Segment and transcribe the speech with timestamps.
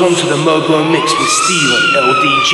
[0.00, 2.52] goes to the Mobo mix with Steve and LDJ.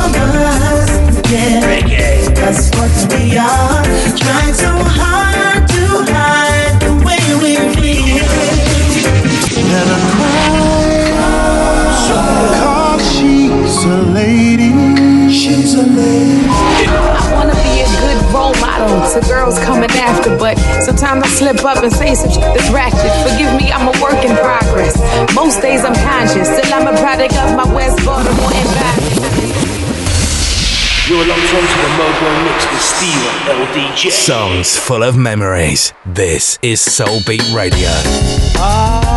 [0.08, 0.92] lovers,
[1.30, 3.61] yeah, that's what we are.
[19.52, 23.12] was coming after, but sometimes I slip up and say some shit ratchet.
[23.28, 24.96] Forgive me, I'm a work in progress.
[25.36, 29.20] Most days I'm conscious, still I'm a product of my West Baltimore environment.
[31.10, 34.12] You're locked onto the Mobo mix with Steve LDJ.
[34.12, 35.92] Songs full of memories.
[36.06, 37.90] This is Soul Beat Radio.
[38.56, 39.11] Ah.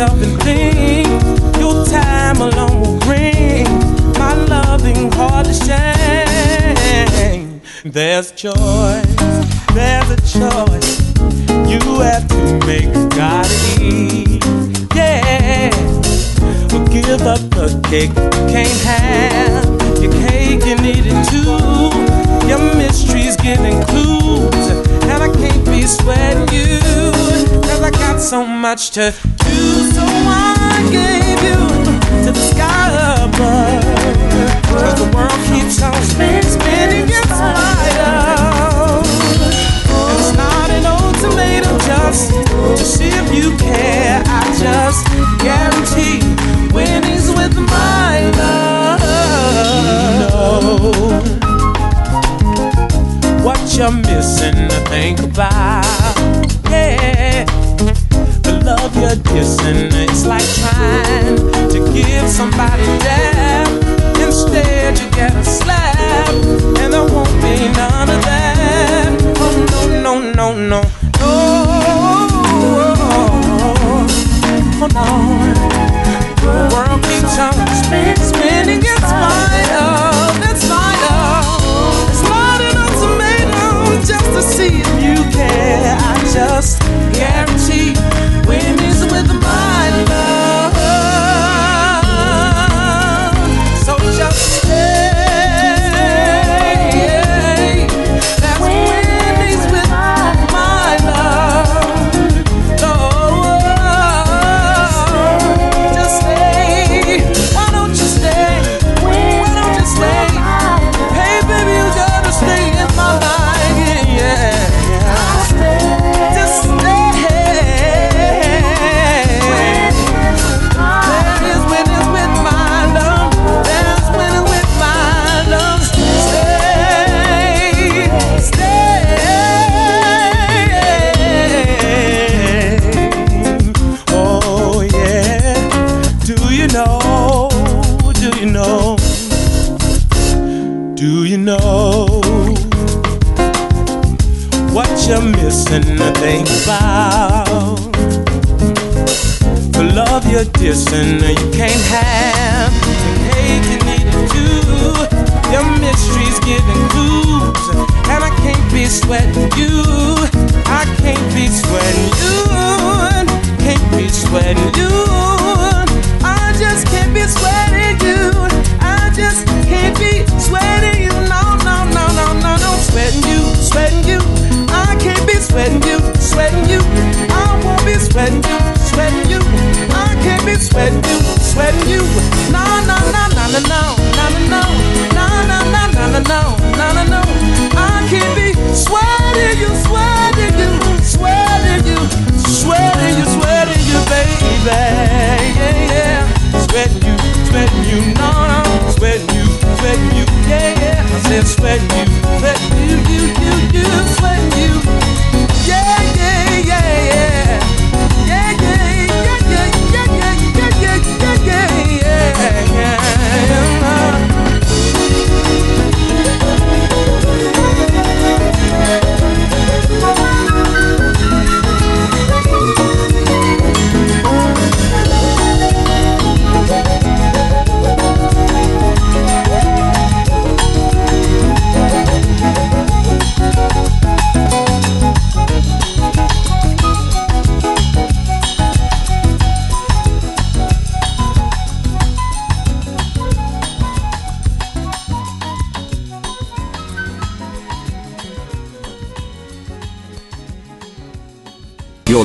[0.00, 1.08] yourself and think
[1.58, 3.64] your time alone will bring
[4.18, 7.60] my loving heart to shame.
[7.84, 9.04] There's choice,
[9.74, 11.00] there's a choice
[11.68, 12.90] you have to make.
[13.10, 14.42] Gotta eat,
[14.94, 15.70] yeah.
[16.72, 19.64] Or give up the cake you can't have.
[20.02, 21.58] Your cake you need it too.
[22.48, 24.70] Your mystery's giving clues,
[25.10, 26.80] and I can't be sweating you.
[27.62, 29.59] Cause I got so much to do.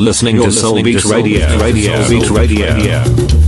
[0.05, 1.57] listening You're to Soul listening Beat Radio.
[1.59, 2.03] Radio.
[2.03, 2.75] Soul Beat Radio.
[2.75, 3.44] Radio.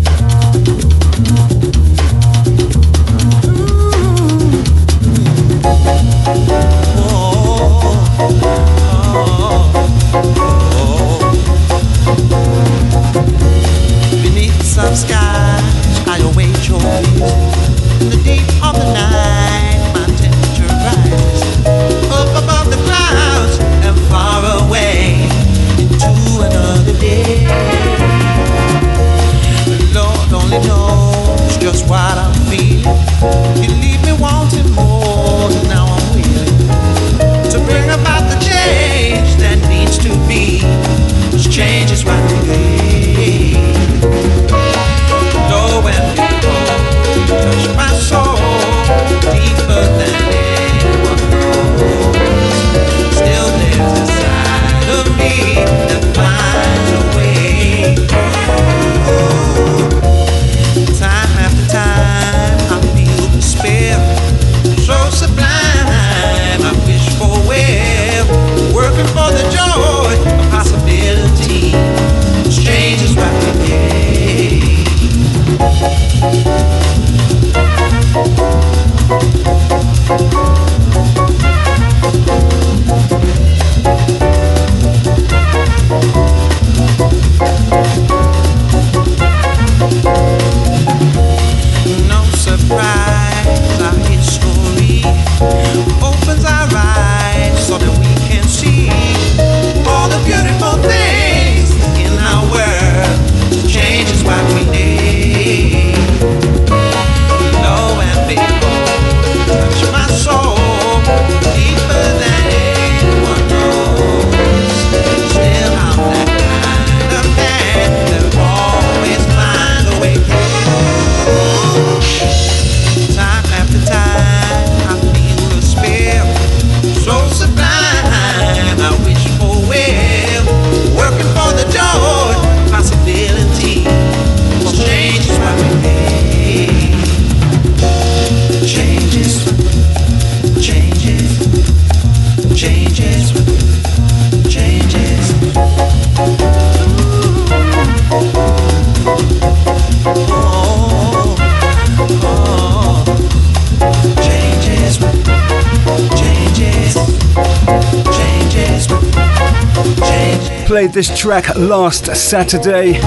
[160.98, 163.00] this track last Saturday.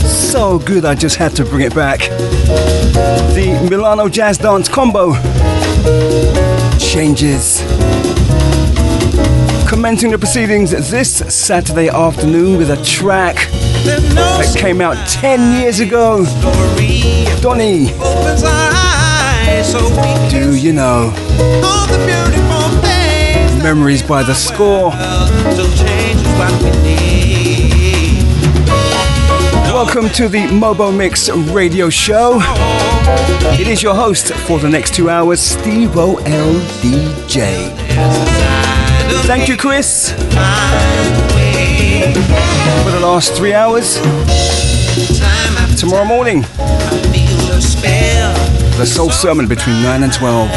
[0.00, 2.00] So good, I just had to bring it back.
[2.00, 5.12] The Milano Jazz Dance combo
[6.76, 7.60] changes.
[9.68, 16.24] Commencing the proceedings this Saturday afternoon with a track that came out 10 years ago.
[17.40, 17.92] Donny.
[20.30, 21.12] Do you know?
[23.62, 24.90] Memories by the score.
[29.76, 32.38] Welcome to the Mobo Mix radio show.
[33.60, 37.76] It is your host for the next two hours, Steve OLDJ.
[39.26, 40.16] Thank you, Chris, for
[42.90, 44.00] the last three hours.
[45.78, 46.40] Tomorrow morning,
[48.78, 50.48] the soul sermon between 9 and 12.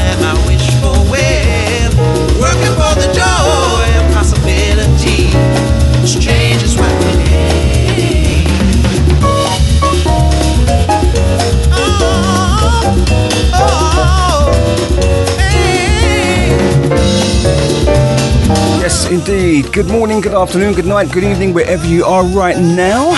[19.12, 19.74] Indeed.
[19.74, 23.10] Good morning, good afternoon, good night, good evening, wherever you are right now.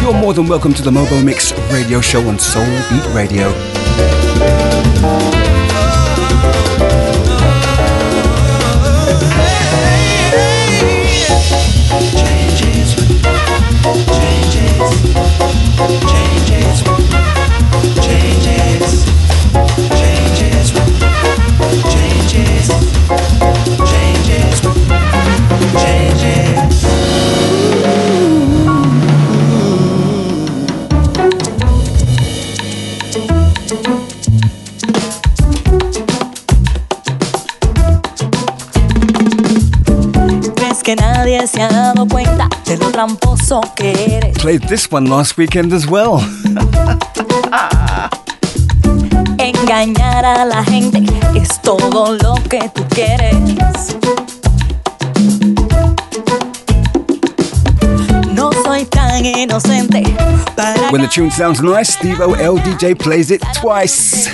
[0.00, 3.52] You're more than welcome to the Mobo Mix radio show on Soul Beat Radio.
[12.16, 12.94] Changes,
[14.16, 16.37] changes.
[43.48, 46.18] Played this one last weekend as well.
[49.38, 51.02] Engañar a la gente
[51.34, 53.96] es todo lo que tú quieres.
[60.90, 64.28] When the tune sounds nice, Steve OL DJ plays it twice.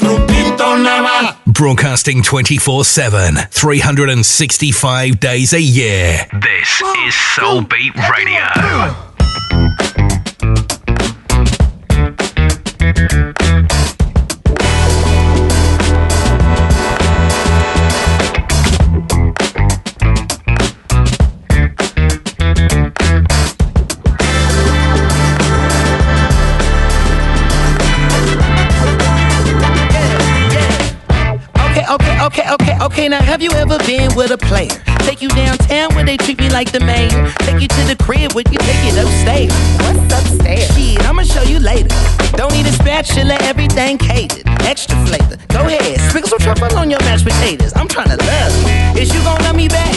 [0.00, 1.34] Truquito nada más.
[1.46, 6.26] Broadcasting 24 7, 365 days a year.
[6.66, 8.42] This is Soul Beat Radio.
[31.60, 33.08] Okay, okay, okay, okay, okay.
[33.08, 34.82] Now, have you ever been with a player?
[35.06, 37.10] Take you downtown where they treat me like the main.
[37.44, 39.52] Take you to the crib where you take it upstairs.
[39.84, 40.74] What's upstairs?
[40.74, 41.94] Shit, I'ma show you later.
[42.32, 44.48] Don't need a spatula, everything catered.
[44.64, 45.36] Extra flavor.
[45.48, 47.74] Go ahead, sprinkle some truffle on your mashed potatoes.
[47.76, 49.02] I'm trying to love you.
[49.02, 49.95] Is you gonna love me back?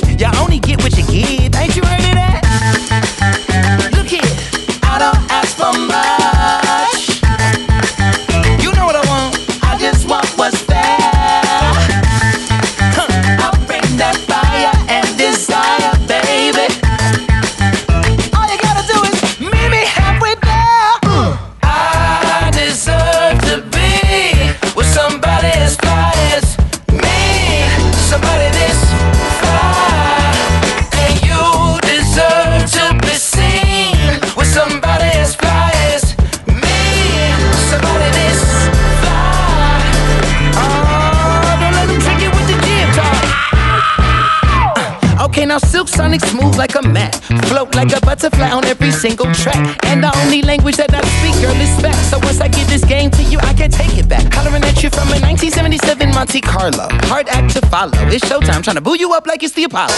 [45.59, 47.15] Silk Sonic smooth like a mat.
[47.47, 49.77] Float like a butterfly on every single track.
[49.85, 51.95] And the only language that I speak, girl, is back.
[52.09, 54.33] So once I give this game to you, I can take it back.
[54.33, 56.87] Hollering at you from a 1977 Monte Carlo.
[57.09, 57.97] Hard act to follow.
[58.09, 59.95] It's showtime, trying to boo you up like it's the Apollo.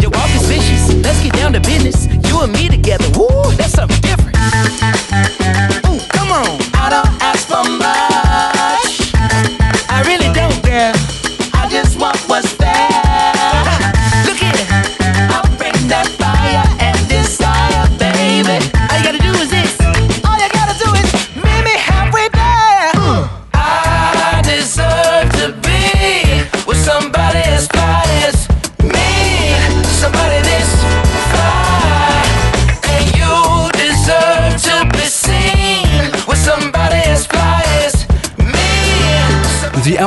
[0.00, 0.94] Your walk is vicious.
[1.04, 2.06] Let's get down to business.
[2.28, 3.06] You and me together.
[3.18, 4.36] Woo, that's something different.
[5.86, 6.58] Ooh, come on.
[6.74, 8.09] I don't ask for much.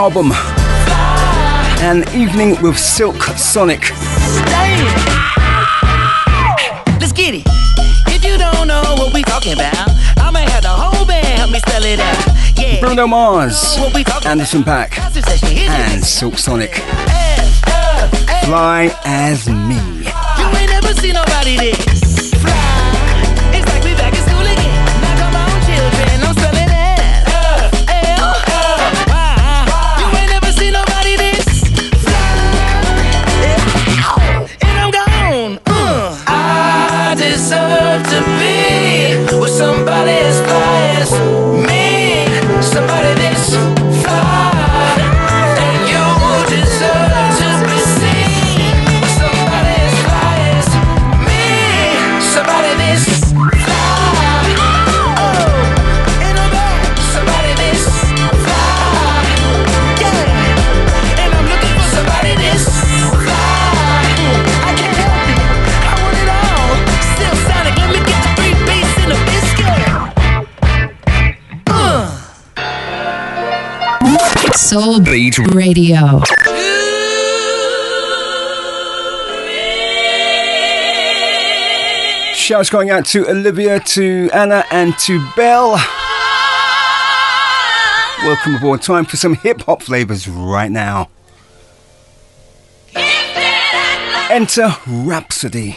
[0.03, 0.33] Album.
[1.79, 3.91] An Evening with Silk Sonic.
[6.99, 7.43] Let's get it.
[8.07, 9.73] If you don't know what we talking about,
[10.17, 12.57] I may have the whole band help me spell it out.
[12.57, 12.81] Yeah.
[12.81, 13.77] Bruno Mars,
[14.25, 14.99] Anderson Paak,
[15.69, 16.81] and Silk Sonic.
[17.65, 18.09] Uh,
[18.45, 19.79] Fly as me.
[20.37, 22.02] You ain't never seen nobody this.
[75.13, 76.23] Beat Radio.
[82.33, 85.73] Shouts going out to Olivia, to Anna, and to Belle.
[88.23, 88.81] Welcome aboard.
[88.81, 91.09] Time for some hip hop flavors right now.
[94.31, 95.75] Enter Rapsody.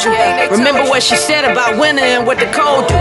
[0.00, 0.56] Told you.
[0.56, 2.96] Remember what she said about winter and what the cold do.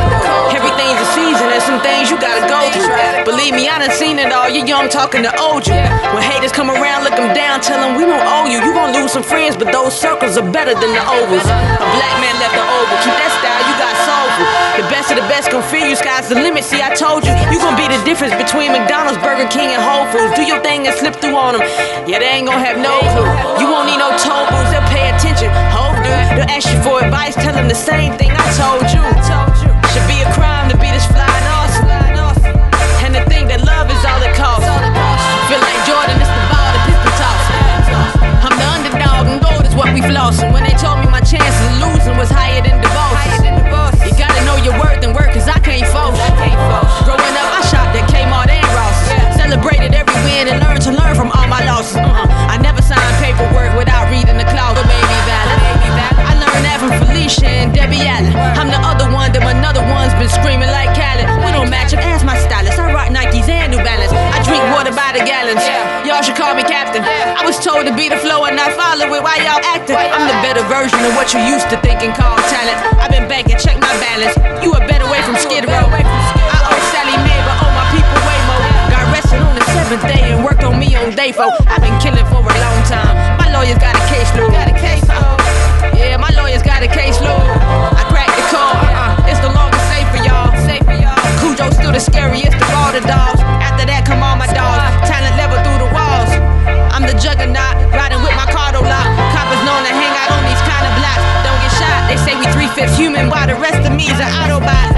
[0.52, 2.92] Everything's a season, and some things you gotta go through.
[3.24, 4.50] Believe me, I done seen it all.
[4.50, 5.80] You're young talking to old you.
[6.12, 8.60] When haters come around, look them down, tell them we don't owe you.
[8.60, 11.48] You gon' lose some friends, but those circles are better than the ovals.
[11.48, 12.96] A black man left the oval.
[13.00, 14.46] Keep that style, you got soulful.
[14.84, 16.64] The best of the best gon' fear you, sky's the limit.
[16.64, 20.06] See, I told you, you gon' be the difference between McDonald's, Burger King, and Whole
[20.12, 20.36] Foods.
[20.36, 21.64] Do your thing and slip through on them.
[22.04, 23.30] Yeah, they ain't gon' have no clue.
[23.64, 25.48] You won't need no toll booths, they'll pay attention.
[26.10, 29.02] They'll ask you for advice, tell them the same thing I told you.
[29.94, 31.90] Should be a crime to be this fly and awesome.
[33.06, 34.66] And to think that love is all it costs.
[35.50, 37.44] Feel like Jordan, it's the ball, the pistol toss.
[38.46, 40.54] I'm the underdog, and gold is what we flossin'.
[40.54, 42.79] When they told me my chances of losing was higher than
[71.34, 72.99] you used to think thinking called talent.
[104.10, 104.94] The rest of me is an Autobot.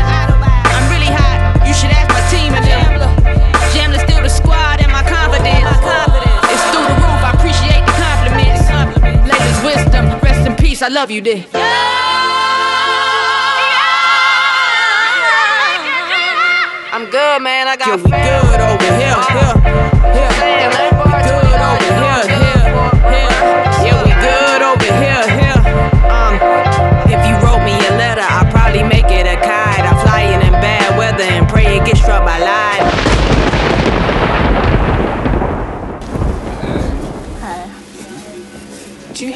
[0.71, 1.67] I'm really hot.
[1.67, 2.83] You should ask my team and them.
[3.73, 5.67] Jamla still the squad and my confidence.
[6.51, 7.21] It's through the roof.
[7.23, 8.63] I appreciate the compliments.
[9.27, 10.19] Ladies' wisdom.
[10.21, 10.81] Rest in peace.
[10.81, 11.45] I love you, dear.
[16.93, 17.67] I'm good, man.
[17.67, 19.15] I got Yo, we good over here.
[20.11, 20.81] here.
[20.81, 20.90] here.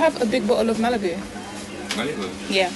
[0.05, 1.17] Have a big bottle of Malibu?
[1.97, 2.29] Malibu?
[2.47, 2.69] Yeah.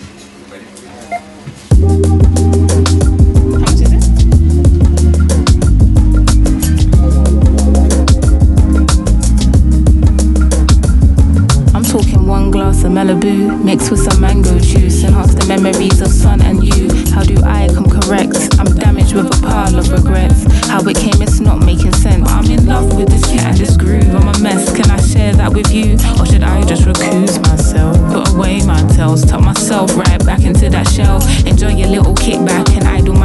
[11.75, 15.03] I'm talking one glass of Malibu mixed with some mango juice.
[15.03, 16.89] Enhance the memories of sun and you.
[17.13, 18.57] How do I come correct?
[18.59, 20.45] I'm damaged with a pile of regrets.
[20.67, 22.27] How it came, it's not making sense.
[22.27, 24.15] I'm in love with this cat and this groove.
[24.15, 24.75] I'm a mess.
[24.75, 25.93] Can I share that with you?
[25.93, 26.28] Or should I just
[26.93, 27.95] recuse myself?
[28.11, 31.21] Put away my tells, tuck myself right back into that shell.
[31.45, 33.15] Enjoy your little kickback and idle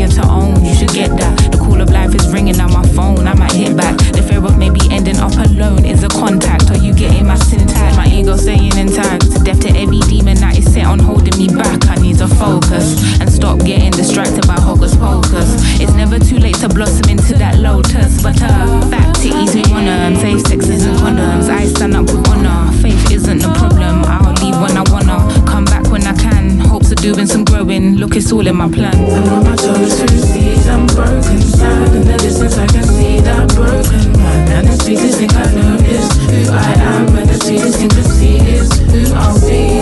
[0.00, 0.64] ear to own.
[0.64, 1.52] You should get that.
[1.52, 3.26] The call of life is ringing on my phone.
[3.28, 3.96] I might hit back.
[4.16, 6.70] The fear of maybe ending up alone is a contact.
[6.70, 7.96] Are you getting my syntax?
[7.96, 9.28] My ego staying intact.
[9.44, 11.86] Death to every demon that is set on holding me back.
[11.86, 15.48] I need to focus and stop getting distracted by hocus pocus.
[15.80, 18.22] It's never too late to blossom into that lotus.
[18.22, 20.16] But uh, back to ease we wanna.
[20.16, 21.48] Safe sex isn't condoms.
[21.50, 22.72] I stand up with honor.
[22.80, 24.04] Faith isn't the problem.
[24.08, 25.18] I'll leave when I wanna.
[25.44, 27.96] Come back when I can minded doing some growing.
[27.96, 28.94] Look, it's all in my plan.
[28.94, 31.40] And on my toes through seas, I'm broken.
[31.40, 34.48] Sad in the distance, I can see that broken man.
[34.48, 38.02] And the sweetest thing I know is who I am, and the sweetest thing to
[38.02, 39.80] see is who I'll be.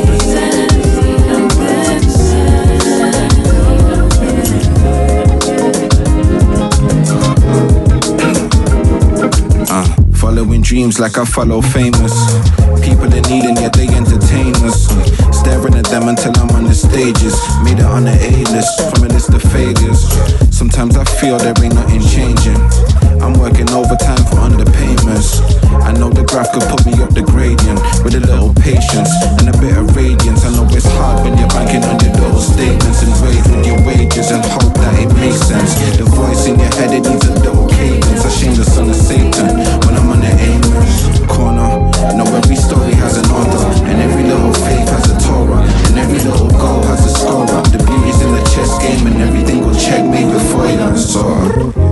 [9.70, 12.14] Uh, following dreams like I follow famous.
[12.82, 15.27] People in need and yet they entertain us.
[15.88, 17.32] Them until I'm on the stages.
[17.64, 20.04] Made it on the A list from a list of failures.
[20.52, 22.60] Sometimes I feel there ain't nothing changing.
[23.24, 25.40] I'm working overtime for underpayments.
[25.80, 29.08] I know the graph could put me up the gradient with a little patience
[29.40, 30.44] and a bit of radiance.
[30.44, 33.80] I know it's hard when you're banking on your little statements and wage with your
[33.88, 35.72] wages and hope that it makes sense.
[35.96, 38.28] The voice in your head it needs a little cadence.
[38.28, 39.56] I shame the son of Satan
[39.88, 41.88] when I'm on the Amos corner.
[42.04, 45.17] I know every story has an author and every little faith has a
[45.98, 47.64] every little goal has a score up.
[47.72, 51.88] The beauty's in the chess game and everything will checkmate before you saw.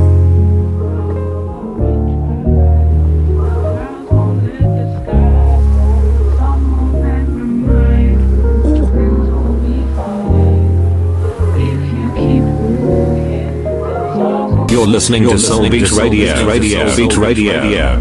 [14.71, 16.47] You're listening to Soul Beat Radio.
[16.47, 16.89] Radio.
[16.89, 18.01] Soul Beat Radio.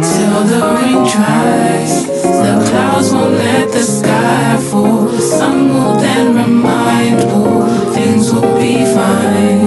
[0.00, 1.57] Till the rain dries,
[3.78, 4.56] the sky.
[4.58, 9.60] The sun will then remind all things will be fine.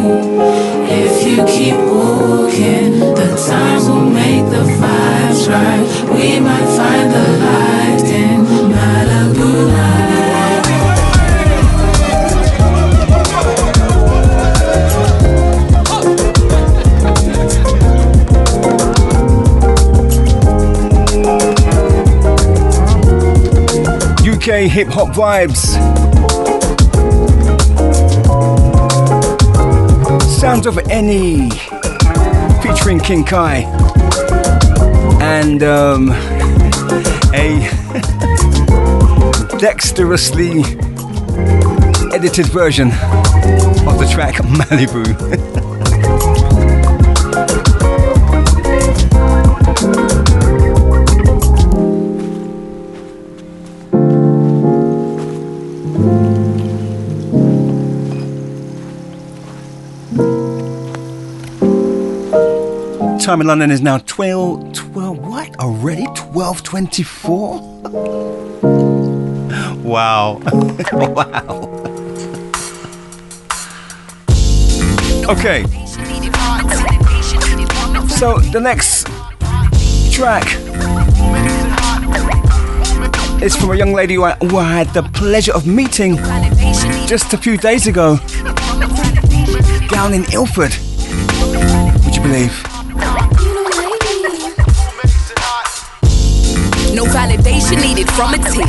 [1.04, 5.86] If you keep walking, the times will make the vibes right.
[6.14, 7.81] We might find the light
[24.68, 25.72] Hip hop vibes.
[30.22, 31.50] Sounds of Any
[32.62, 33.64] featuring King Kai
[35.22, 36.10] and um,
[37.34, 37.70] a
[39.60, 40.62] dexterously
[42.14, 45.48] edited version of the track Malibu.
[63.22, 65.56] Time in London is now 12, 12 what?
[65.60, 67.62] Already 1224?
[69.84, 70.42] wow.
[70.92, 71.44] wow.
[75.30, 75.64] Okay.
[78.08, 79.06] So the next
[80.12, 80.48] track
[83.44, 86.18] is from a young lady who I, who I had the pleasure of meeting
[87.06, 88.18] just a few days ago
[89.90, 90.76] down in Ilford.
[92.04, 92.61] Would you believe?
[97.72, 98.68] Validation needed from a tick.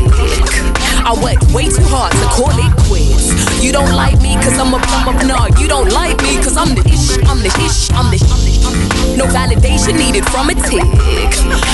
[1.05, 3.33] I worked way too hard to call it quits.
[3.63, 6.57] You don't like me cause I'm a bum of no, you don't like me cause
[6.57, 10.51] I'm the ish, I'm the ish, I'm the I'm the, I'm No validation needed from
[10.51, 10.87] a tick.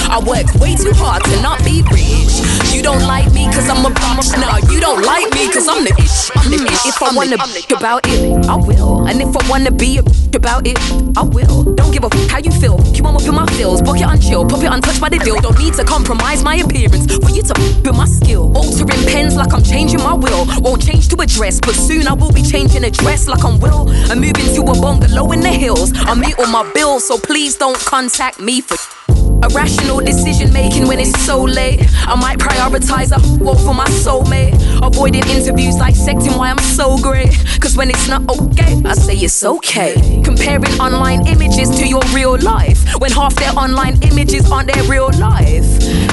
[0.09, 2.41] I worked way too hard to not be rich.
[2.73, 5.69] You don't like me cause I'm a bum of no, you don't like me cause
[5.69, 6.87] I'm the ish, I'm the hmm, ish.
[6.87, 7.37] If I wanna
[7.77, 9.07] about it, I will.
[9.07, 10.79] And if I wanna be a about it,
[11.19, 11.65] I will.
[11.75, 12.79] Don't give a f- how you feel.
[12.95, 15.19] You want up in my feels, book it on chill, pop it untouched by the
[15.19, 15.39] deal.
[15.41, 18.57] Don't need to compromise my appearance for you to f- with my skill.
[18.57, 20.47] Altering pens like I'm changing my will.
[20.63, 23.59] Won't change to a dress, but soon I will be changing a dress like I'm
[23.61, 23.91] will.
[24.11, 25.93] I'm moving to a bungalow in the hills.
[25.95, 28.98] I meet all my bills, so please don't contact me for.
[29.43, 31.81] Irrational decision making when it's so late.
[32.07, 34.55] I might prioritize a over my soulmate.
[34.85, 37.31] Avoiding interviews, dissecting why I'm so great.
[37.61, 40.23] Cause when it's not okay, I say it's okay.
[40.25, 42.79] Comparing online images to your real life.
[42.99, 45.67] When half their online images aren't their real life.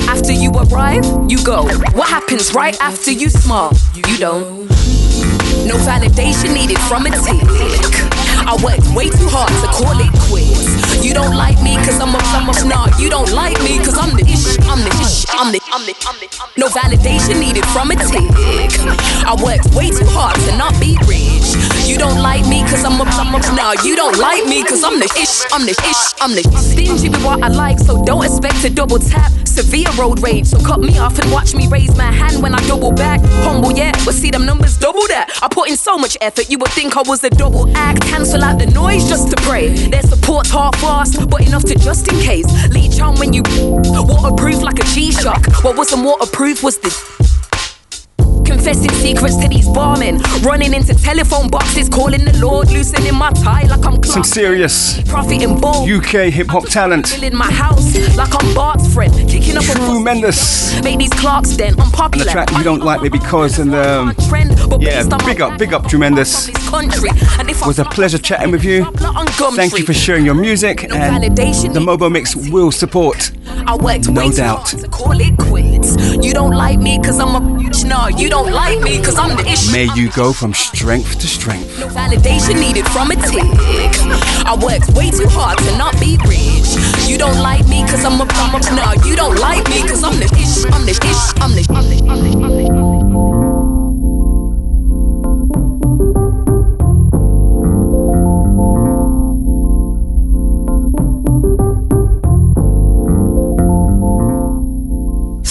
[0.08, 1.64] After you arrive, you go.
[1.94, 3.74] What happens right after you smile?
[3.96, 4.68] You don't.
[5.66, 7.42] No validation needed from a tick.
[8.48, 10.65] I worked way too hard to call it quits.
[11.06, 13.96] You don't like me cause I'm a I'm a nah, you don't like me cause
[13.96, 17.64] I'm the ish, I'm the ish, I'm the I'm the I'm the No validation needed
[17.68, 18.26] from a tick.
[19.22, 21.54] I worked way too hard to not be rich.
[21.86, 24.84] You don't like me cause I'm a I'm a nah, you don't like me cause
[24.84, 28.26] I'm the ish, I'm the ish, I'm the stingy with what I like, so don't
[28.26, 29.32] expect to double tap.
[29.46, 32.60] Severe road rage, so cut me off and watch me raise my hand when I
[32.68, 33.22] double back.
[33.46, 35.30] Humble, yeah, but see them numbers double that.
[35.42, 38.02] I put in so much effort, you would think I was a double act.
[38.02, 39.70] Cancel out the noise just to pray.
[39.88, 42.48] Their support's half fast, but enough to just in case.
[42.70, 43.44] Leech on when you
[44.12, 45.64] waterproof like a G-Shock.
[45.64, 46.92] What wasn't waterproof was the
[48.56, 53.64] confessing secrets to these barmen, running into telephone boxes, calling the Lord, loosening my tie
[53.64, 55.90] like I'm Some serious profiting bold.
[55.90, 57.22] UK hip hop talent.
[57.22, 60.82] In my house, like I'm Bart's friend, kicking up True Mendes.
[60.84, 64.14] Make these clocks then And the track You Don't Like Me Because and um,
[64.80, 66.50] yeah, big up, big up Tremendous.
[66.70, 68.86] Country, and if Was a pleasure chatting with you.
[69.56, 73.32] Thank you for sharing your music and the Mobo Mix will support.
[73.68, 74.68] I worked No doubt.
[74.68, 75.96] to call it quits.
[76.24, 77.86] You don't like me cause I'm a bitch.
[77.86, 79.72] No, you don't like me cause I'm the issue.
[79.72, 81.80] May you go from strength to strength.
[81.80, 83.44] No validation needed from a tick.
[84.46, 86.76] I worked way too hard to not be rich.
[87.08, 90.18] You don't like me cause I'm a a no, you don't like me cause I'm
[90.20, 93.45] the ish, I'm the ish, I'm the I'm the I'm the, I'm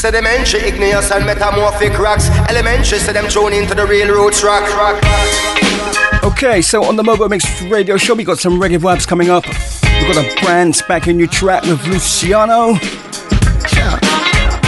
[0.04, 2.28] Sedimentary, igneous and metamorphic rocks.
[2.50, 4.60] Elementary, so them thrown into the real roots rock.
[4.76, 6.22] rock, rock.
[6.22, 9.46] Okay, so on the Mobo Mix radio show, we got some reggae vibes coming up.
[9.46, 12.72] We've got a brand spanking new track with Luciano.
[12.72, 12.78] In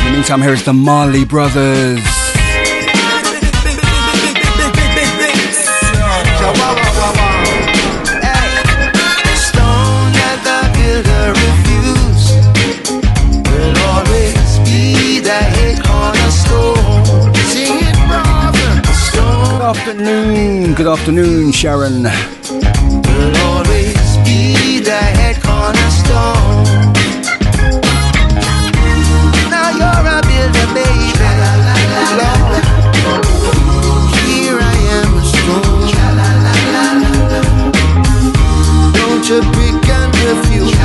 [0.06, 2.25] the meantime, here is the Marley Brothers.
[19.66, 22.04] Afternoon, good afternoon, Sharon.
[22.04, 26.92] will always be the head cornerstone.
[29.50, 31.18] Now you're a builder, baby.
[34.22, 35.90] Here I am, a stone.
[38.94, 40.78] Don't you pick and refuse.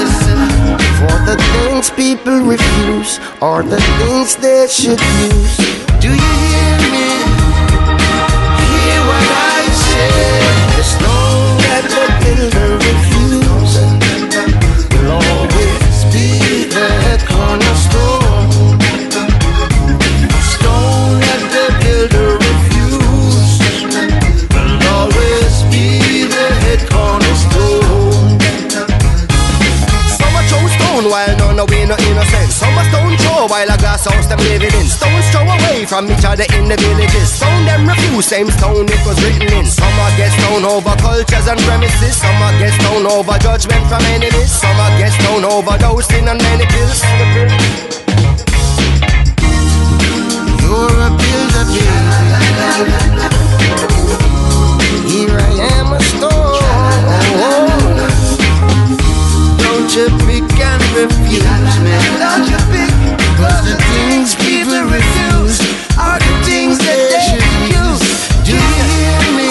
[0.00, 0.40] Listen,
[0.96, 5.56] for the things people refuse are the things they should use.
[6.00, 7.41] Do you hear me?
[33.52, 34.86] While a stone glass house them living in.
[35.02, 35.11] Away
[35.92, 37.28] from each other in the villages.
[37.36, 39.66] Stone them refuse, same stone it was written in.
[39.68, 42.16] Some a get stone over cultures and premises.
[42.16, 44.48] Some a get stone over judgment from enemies.
[44.48, 47.04] Some a get stone over dosing and many pills.
[50.64, 52.08] You're a builder, baby.
[55.12, 56.56] Here I am, a stone.
[59.60, 61.92] Don't you pick and refuse me.
[62.16, 63.01] Don't you pick.
[63.42, 65.58] Cause the things people refuse
[65.98, 67.42] are the things that they.
[68.46, 69.50] Do you hear me?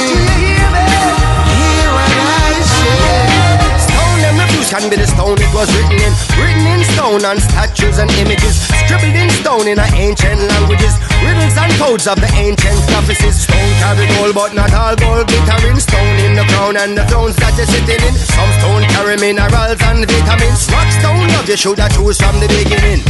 [1.60, 3.84] Hear what I say?
[3.84, 6.14] Stone refuse can be the stone it was written in.
[6.40, 8.64] Written in stone on statues and images.
[8.84, 10.96] Scribbled in stone in ancient languages.
[11.20, 13.44] Riddles and codes of the ancient prophecies.
[13.44, 15.80] Stone carry gold, but not all gold glittering.
[15.80, 18.16] Stone in the crown and the thrones that you're sitting in.
[18.16, 20.68] Some stone carry minerals and vitamins.
[20.72, 23.04] Rock stone love you should have choose from the beginning.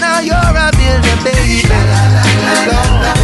[0.00, 1.62] Now you're a builder, baby.
[2.68, 3.15] Oh,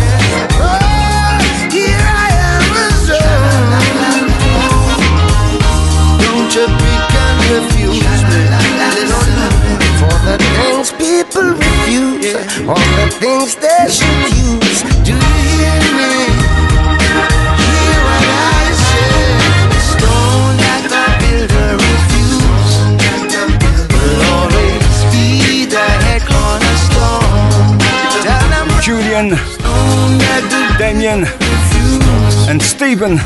[32.92, 33.16] cornerstone.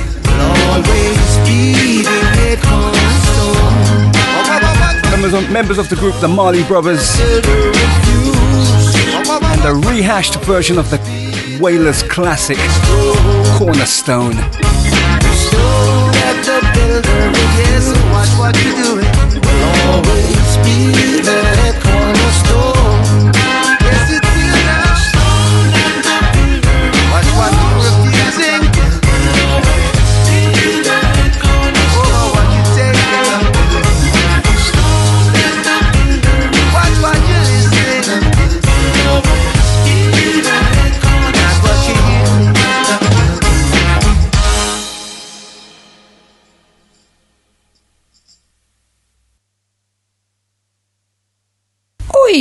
[5.10, 7.42] Members of, members of the group, the Marley Brothers, and
[9.62, 11.00] the rehashed version of the
[11.60, 12.58] Wailers classic,
[13.58, 14.36] Cornerstone.
[22.44, 23.35] Stone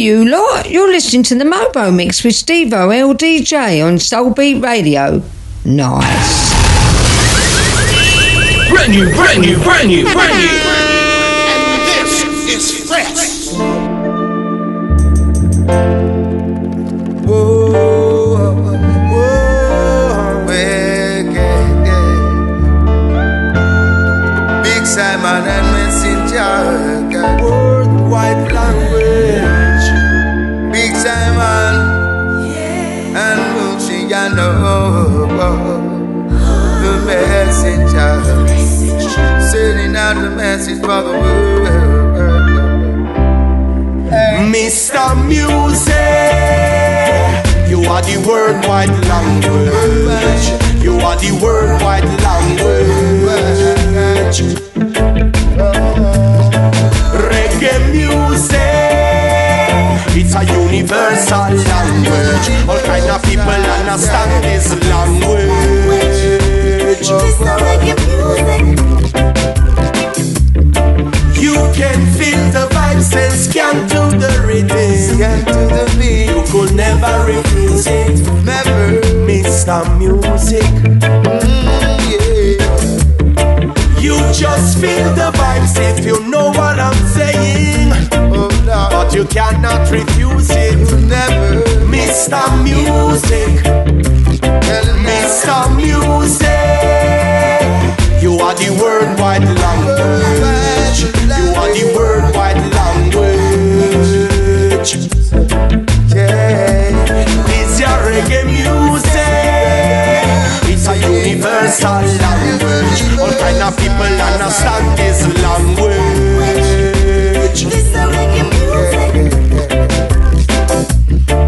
[0.06, 0.70] you lot.
[0.70, 5.24] You're listening to the Mobo Mix with Steve O LDJ on Soulbeat Radio.
[5.66, 6.54] Nice.
[8.70, 10.65] Brand new, brand new, brand new, brand new.
[40.96, 41.36] Message the world.
[44.54, 45.06] Mr.
[45.28, 45.94] Music,
[47.70, 50.46] you are the worldwide language.
[50.84, 52.86] You are the worldwide language.
[57.30, 58.60] Reggae music,
[60.16, 62.50] it's a universal language.
[62.70, 66.30] All kind of people understand this language.
[67.08, 67.16] You
[71.76, 74.96] can feel the vibes and scan to the rhythm.
[74.96, 76.30] Scan to the beat.
[76.32, 78.16] You could never refuse it.
[78.46, 79.02] Never.
[79.28, 79.84] Mr.
[80.00, 80.64] Music.
[81.44, 82.00] Mm,
[84.02, 87.92] you just feel the vibes if you know what I'm saying.
[88.34, 88.50] Oh,
[88.92, 90.80] but you cannot refuse it.
[91.10, 91.62] Never.
[91.92, 92.42] Mr.
[92.64, 93.54] Music.
[95.10, 95.76] Mr.
[95.76, 96.56] Music.
[98.24, 100.55] You are the worldwide language.
[101.74, 103.26] The worldwide language.
[106.16, 106.94] Yeah.
[107.58, 109.16] It's your reggae music.
[110.72, 113.02] It's a universal language.
[113.20, 116.36] All kind of people understand this language.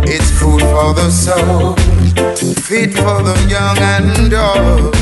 [0.09, 1.75] It's food for the soul,
[2.65, 4.95] fit for the young and old,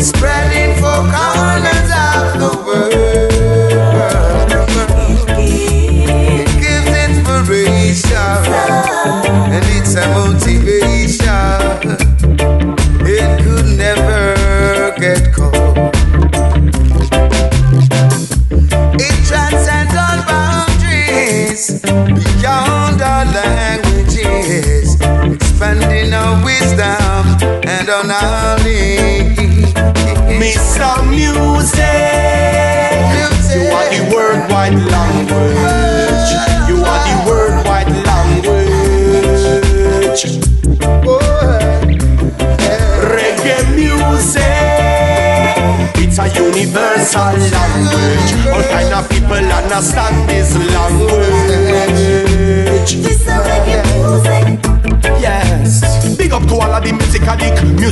[0.00, 3.39] spreading for corners of the world.
[8.10, 11.59] Inspiration and it's a motivation.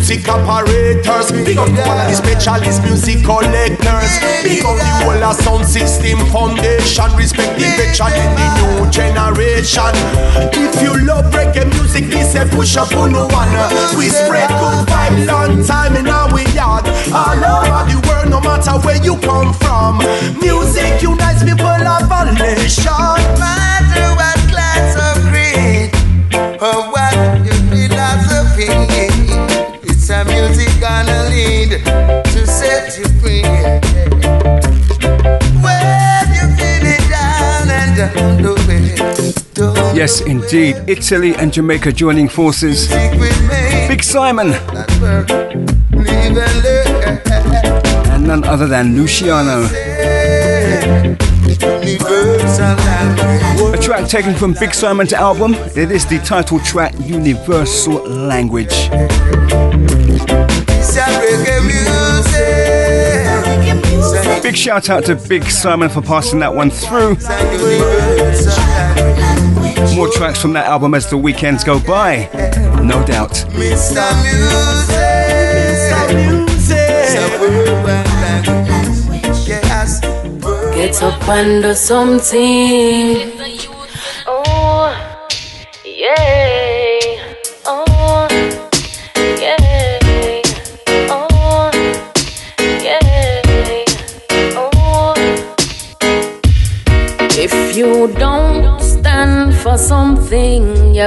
[0.08, 1.32] Music operators.
[1.44, 4.12] Big up all of the specialist music collectors.
[4.42, 7.12] Big up the whole of sound system foundation.
[7.12, 9.92] Respect the veteran in the new generation.
[10.56, 13.52] If you love reggae music, this a push up on no one.
[13.98, 16.88] We spread good vibe long time in our yard.
[17.12, 19.98] All over the world, no matter where you come from.
[20.40, 22.88] Music unites people of all nations.
[23.36, 25.07] matter what class
[39.94, 40.76] Yes, indeed.
[40.86, 42.88] Italy and Jamaica joining forces.
[43.88, 44.54] Big Simon.
[48.12, 49.64] and none other than Luciano.
[53.72, 55.54] A track taken from Big Simon's album.
[55.74, 58.88] It is the title track Universal Language.
[64.42, 67.16] Big shout out to Big Simon for passing that one through.
[69.94, 72.28] More tracks from that album as the weekends go by.
[72.82, 73.44] No doubt.
[80.74, 83.67] Get up and do something.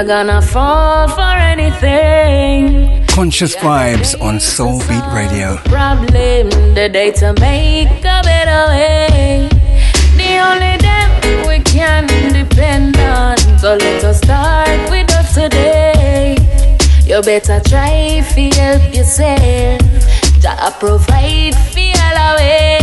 [0.02, 3.06] You're gonna fall for anything.
[3.06, 5.58] Conscious vibes on Soul Beat Radio.
[5.66, 9.48] problem the day to make a better way.
[10.18, 12.96] The only them we can depend
[13.60, 16.36] So let us start with us today.
[17.06, 19.82] You better try to help yourself.
[20.42, 22.81] Jah provide for all away.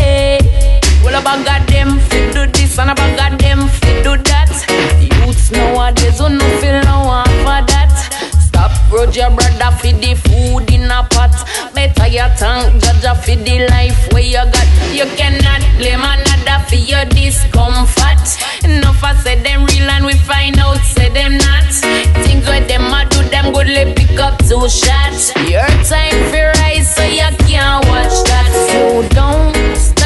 [1.08, 4.18] Well, a bag of them fit do this and a bag of them fit do
[4.28, 4.52] that.
[5.00, 7.96] Youths nowadays no feel no one for that.
[8.44, 11.32] Stop your brother for the food in a pot.
[11.72, 14.68] Better you thank Jaja for the life where you got.
[14.92, 18.20] You cannot blame another for your discomfort.
[18.68, 21.72] Enough I said them real and we find out say them not.
[22.20, 25.32] Things where them a do them good let pick up two shots.
[25.48, 28.52] Your time for rise so you can't watch that.
[28.68, 29.97] So don't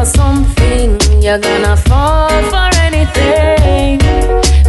[0.00, 0.98] for something.
[1.22, 3.98] You're gonna fall for anything.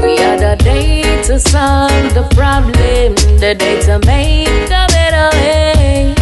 [0.04, 6.14] We are the day to solve the problem, the day to make a better way.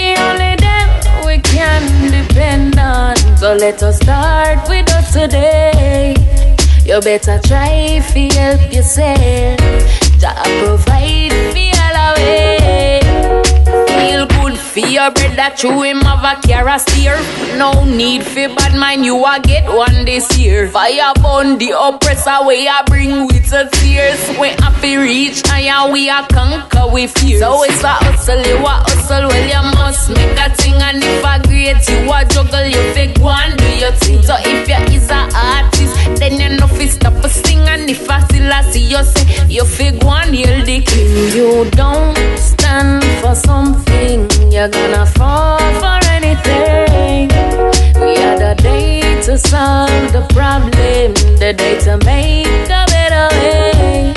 [0.00, 0.84] The only day
[1.26, 1.82] we can
[2.18, 3.16] depend on.
[3.38, 6.14] So let us start with us today.
[6.84, 9.58] You better try to help yourself.
[10.20, 12.63] Jah provide for all away.
[15.34, 17.16] Brother, true him have a care steer.
[17.56, 20.68] No need for bad mind, you a get one this year.
[20.68, 24.38] Fire burn the oppressor, way I bring with the tears.
[24.38, 27.38] We happy reach higher, we a conquer with fear.
[27.38, 30.74] So it's a hustle, you a hustle, well you must make a thing.
[30.74, 34.22] And if a great, you a juggle, you fake one, do your thing.
[34.22, 35.73] So if you is a artist,
[36.16, 37.60] then you know fi stop a sing.
[37.68, 41.34] And if I still a see you say, you fake one, he'll the king.
[41.36, 47.28] You don't stand for something, you're gonna fall for anything.
[48.00, 54.12] We are the day to solve the problem, the day to make a better way.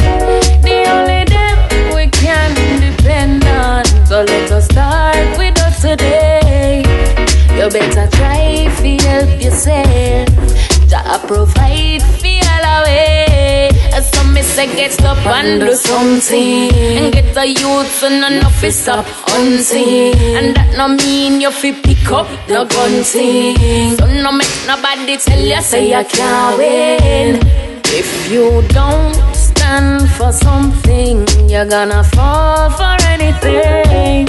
[0.61, 1.53] The only day
[1.95, 3.85] we can depend on.
[4.05, 6.83] So let us start with us today.
[7.55, 10.76] You better try to help yourself.
[11.07, 13.69] Jah provide for all away.
[14.11, 16.73] So me say get up and do something.
[16.97, 21.71] And get the youth and enough is stop hunting And that no mean you fi
[21.71, 23.55] pick up no gun thing
[23.97, 27.39] So no make nobody tell you say you can't win.
[27.85, 34.25] If you don't stand for something You're gonna fall for anything.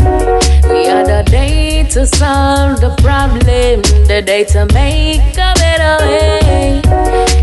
[0.70, 6.80] We are the day to solve the problem The day to make a better way.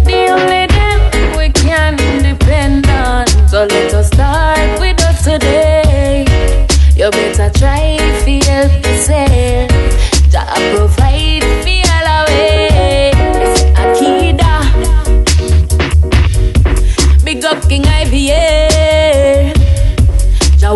[0.05, 6.25] The only day we can depend on So let us start with us today.
[6.95, 9.71] You better try to help yourself
[10.29, 13.11] Jah provide for all away
[13.81, 14.53] Akida
[17.25, 18.27] Big up King Ivy,
[20.59, 20.75] Jah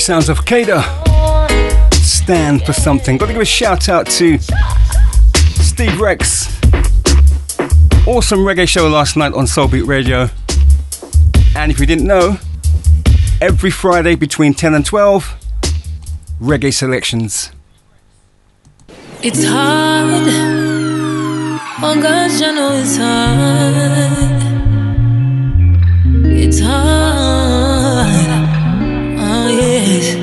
[0.00, 0.82] sounds of Kada.
[1.92, 3.18] Stand for something.
[3.18, 6.48] Got to give a shout out to Steve Rex.
[8.06, 10.30] Awesome reggae show last night on Soulbeat Radio.
[11.54, 12.38] And if you didn't know,
[13.40, 15.36] every Friday between 10 and 12,
[16.40, 17.52] reggae selections.
[19.22, 20.28] It's hard.
[21.82, 24.42] Oh gosh, I know it's hard.
[26.26, 28.59] It's hard.
[29.62, 30.14] It's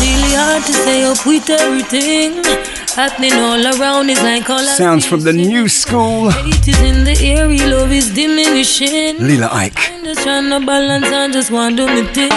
[0.00, 4.10] really hard to stay up with everything happening all around.
[4.10, 6.30] It's like all Sounds from the new school.
[6.30, 7.48] hate is in the air.
[7.70, 9.18] Love is diminishing.
[9.18, 9.78] Lila Ike.
[9.92, 12.30] I'm just trying to balance and just want to do my thing.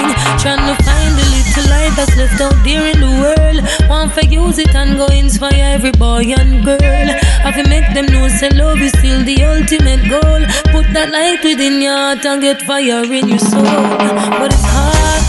[0.43, 3.89] Trying to find the little light that's left out there in the world.
[3.89, 7.07] Want to use it and go inspire every boy and girl.
[7.45, 10.41] Have to make them know say love is still the ultimate goal.
[10.73, 13.63] Put that light within your heart and get fire in your soul.
[13.63, 15.23] But it's hard.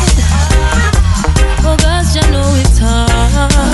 [1.67, 3.74] Oh gosh, I know it's hard.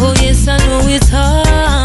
[0.00, 1.77] Oh yes, I know it's hard.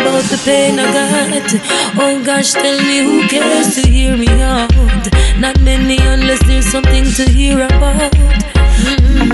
[0.00, 1.54] About the pain I got?
[1.98, 4.70] Oh gosh, tell me who cares to hear me out?
[5.38, 8.12] Not many unless there's something to hear about.
[8.84, 9.30] Mm-mm.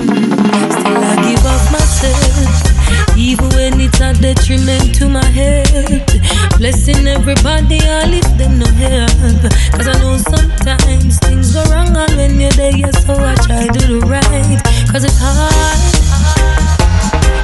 [0.71, 3.17] Still I give up myself.
[3.17, 6.57] Even when it's a detriment to my health.
[6.57, 9.41] Blessing everybody, I lift them no help.
[9.73, 13.67] Cause I know sometimes things go wrong, and when you're there, yeah, so I try
[13.67, 14.61] to do right.
[14.91, 15.79] Cause it's hard.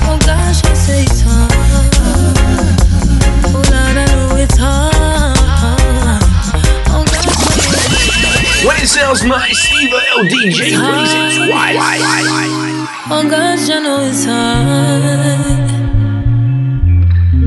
[0.08, 1.59] Oh gosh, I say it's hard.
[8.90, 10.76] Sounds nice, Steve LDJ it
[11.48, 11.78] twice.
[13.12, 15.04] Oh gosh, I know it's hard.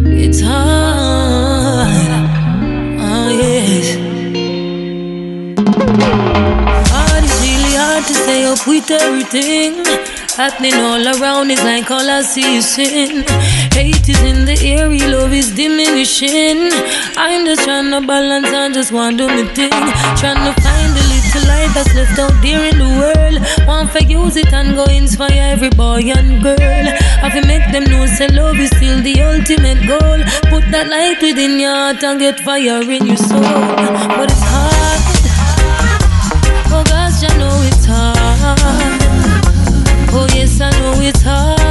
[0.06, 1.98] It's hard.
[3.00, 3.96] Oh yes.
[6.90, 9.84] Hard is really hard to stay up with everything
[10.36, 11.50] happening all around.
[11.50, 13.24] It's like all I see is sin.
[13.72, 16.70] Hate is in the air, love is diminishing.
[17.16, 19.70] I'm just trying to balance and just want to do my thing.
[20.20, 21.01] Trying to find the
[21.34, 23.66] little light that's left out there in the world.
[23.66, 26.86] Want to use it and go inspire every boy and girl.
[27.22, 30.20] Have to make them know say love is still the ultimate goal.
[30.50, 33.40] Put that light within your heart and get fire in your soul.
[33.40, 35.02] But it's hard.
[36.74, 39.02] Oh gosh, I know it's hard.
[40.12, 41.61] Oh yes, I know it's hard.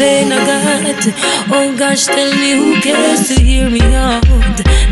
[0.00, 0.96] Pain I got?
[1.52, 4.24] Oh gosh, tell me who cares to hear me out?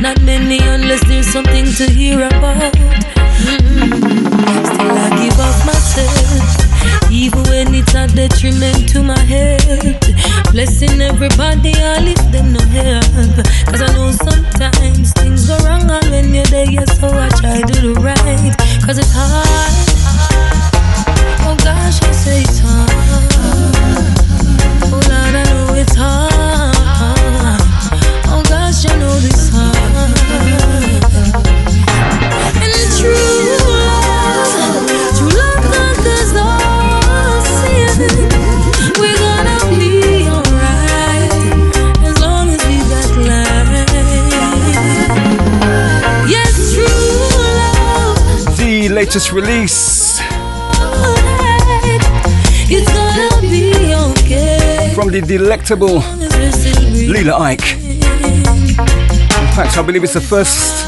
[0.04, 2.74] Not many unless there's something to hear about.
[3.48, 3.88] Mm.
[4.68, 10.52] Still I give up myself, even when it's a detriment to my health.
[10.52, 13.36] Blessing everybody, I lift them no help.
[13.68, 17.62] Cause I know sometimes things go wrong, and when you're there, yeah, so I try
[17.62, 18.52] to do right.
[18.84, 19.72] Cause it's hard.
[21.48, 23.37] Oh gosh, I say it's hard.
[48.98, 50.18] Latest release
[52.68, 54.92] It's gonna be okay.
[54.92, 56.02] from the delectable
[57.06, 57.76] Lila Ike.
[57.76, 60.84] In fact, I believe it's the first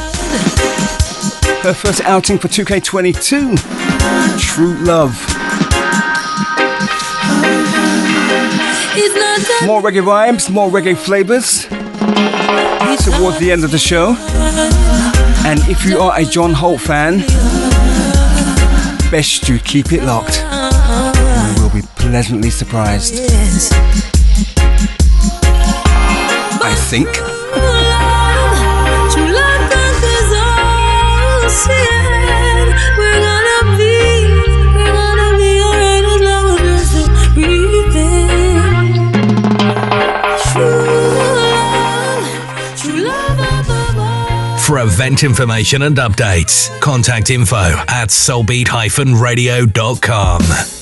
[1.63, 3.57] her first outing for 2K22.
[4.41, 5.15] True Love.
[8.97, 11.69] It's not that More reggae vibes, more reggae flavors
[13.05, 14.17] towards the end of the show.
[15.47, 17.23] And if you are a John Holt fan,
[19.11, 20.39] best you keep it locked.
[20.39, 23.19] You will be pleasantly surprised.
[26.63, 27.39] I think.
[45.11, 50.80] Event information and updates, contact info at soulbeat-radio.com.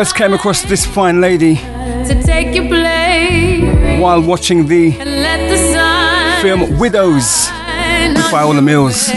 [0.00, 6.38] first came across this fine lady to take your place while watching the let the
[6.40, 7.50] film Widows
[8.16, 9.08] with Viola Mills.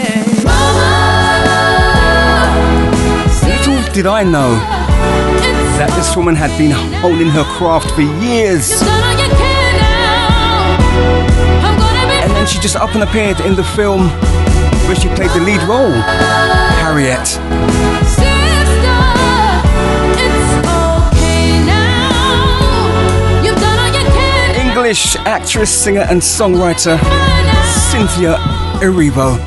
[3.48, 4.56] Little did I know
[5.78, 8.82] that this woman had been holding her craft for years.
[12.22, 14.10] And then she just up and appeared in the film
[14.86, 15.92] where she played the lead role,
[16.82, 17.73] Harriet.
[24.84, 26.98] English actress, singer, and songwriter
[27.90, 28.36] Cynthia
[28.82, 29.42] Erivo.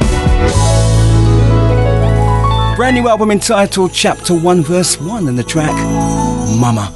[2.76, 5.76] Brand new album entitled Chapter 1, Verse 1, and the track
[6.60, 6.92] Mama.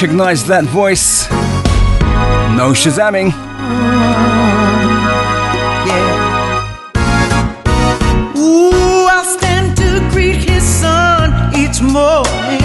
[0.00, 1.28] Recognize that voice?
[2.56, 3.34] No shazamming.
[8.34, 12.62] Ooh, I'll stand to greet his son each morning.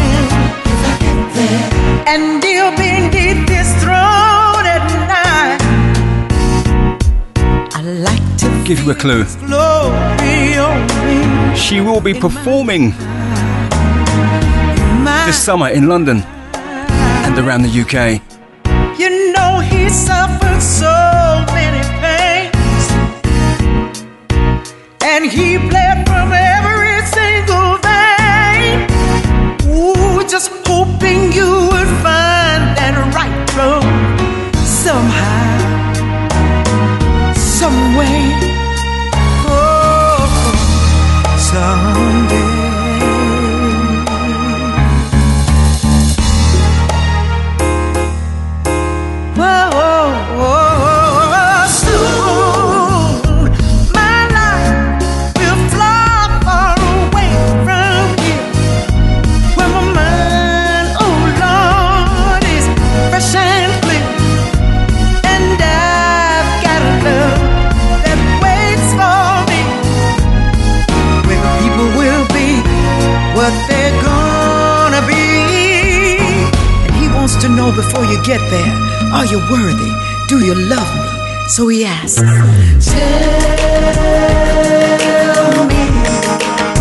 [2.08, 3.04] And he'll be
[3.52, 5.60] his throne at night.
[7.76, 9.26] I like to Give you a clue.
[9.46, 11.58] glory on me.
[11.58, 12.94] She will be performing
[15.26, 16.24] this summer in London
[17.38, 18.35] around the UK.
[77.48, 78.74] To know before you get there,
[79.14, 79.92] are you worthy?
[80.28, 81.08] Do you love me?
[81.48, 82.16] So he asks.
[82.16, 82.26] Tell
[85.70, 85.82] me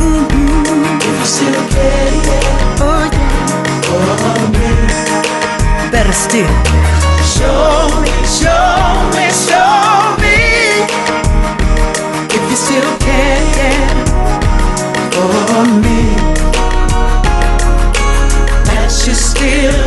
[0.01, 1.25] mm-hmm.
[1.25, 2.13] still care.
[3.97, 4.71] Oh me.
[5.93, 6.55] Better still.
[7.35, 8.65] Show me, show
[9.17, 10.39] me, show me
[12.37, 13.45] if you still care
[15.13, 16.01] for oh, me.
[18.65, 19.84] That you still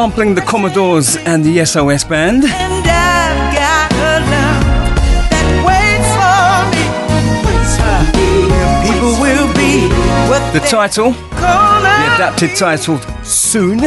[0.00, 2.44] sampling the Commodores and the SOS band.
[10.54, 13.78] The title, the adapted title, Soon,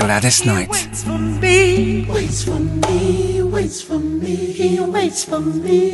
[0.00, 0.70] Gladys Knight.
[0.70, 5.90] Waits for me, waits for me, waits for me, he waits for me.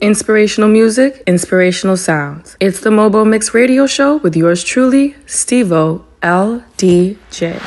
[0.00, 2.37] Inspirational music, inspirational sound.
[2.60, 7.60] It's the Mobo Mix Radio Show with yours truly, Stevo LDJ.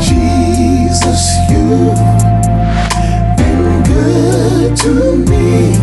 [0.00, 2.00] Jesus, you've
[3.36, 5.77] been good to me.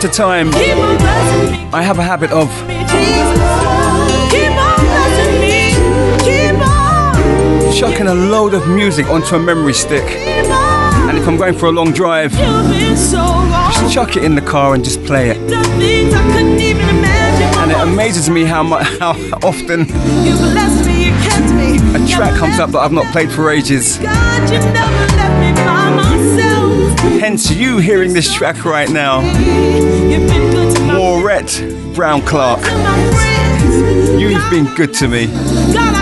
[0.00, 0.50] time to time,
[1.74, 2.48] I have a habit of
[7.74, 10.04] chucking a load of music onto a memory stick.
[10.04, 14.84] And if I'm going for a long drive, just chuck it in the car and
[14.84, 15.36] just play it.
[17.58, 19.82] And it amazes me how, much, how often
[21.94, 23.98] a track comes up that I've not played for ages.
[27.20, 29.20] Hence you hearing this track right now.
[30.86, 31.62] Maurette
[31.94, 32.60] Brown Clark.
[34.18, 35.26] You've been good to me.
[35.72, 35.98] God,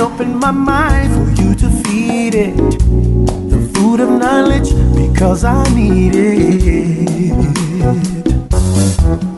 [0.00, 2.56] I opened my mind for you to feed it.
[2.56, 7.34] The food of knowledge because I need it.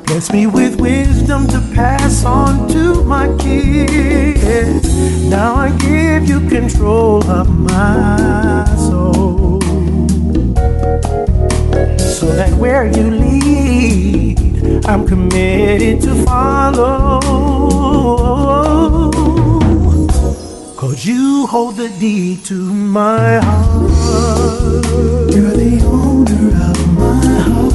[0.07, 4.87] Bless me with wisdom to pass on to my kids.
[5.25, 9.61] Now I give you control of my soul.
[11.99, 18.42] So that where you lead, I'm committed to follow.
[21.05, 23.91] You hold the deed to my heart.
[25.35, 27.73] You're the owner of my heart.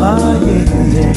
[0.00, 1.12] Ah, yeah, yeah.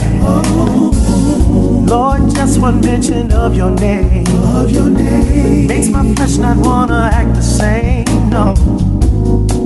[1.86, 4.26] Lord, just one mention of your name.
[4.54, 5.68] Of your name.
[5.68, 8.04] Makes my flesh not wanna act the same.
[8.30, 8.54] No.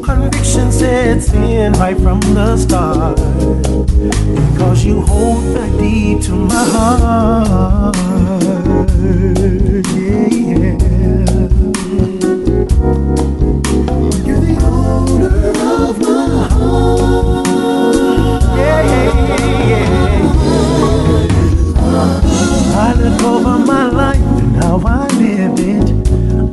[0.04, 3.16] Conviction sets in right from the start.
[4.52, 8.65] Because you hold the deed to my heart.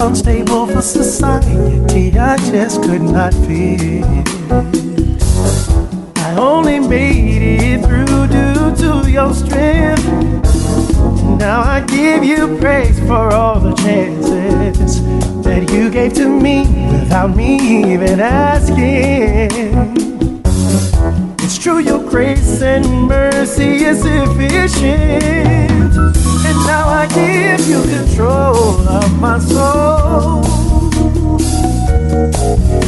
[0.04, 4.04] Unstable for society, I just could not fit.
[6.16, 10.31] I only made it through due to your strength.
[11.42, 15.02] Now I give you praise for all the chances
[15.42, 19.50] that you gave to me without me even asking.
[21.40, 25.24] It's true, your grace and mercy is sufficient.
[26.46, 30.44] And now I give you control of my soul.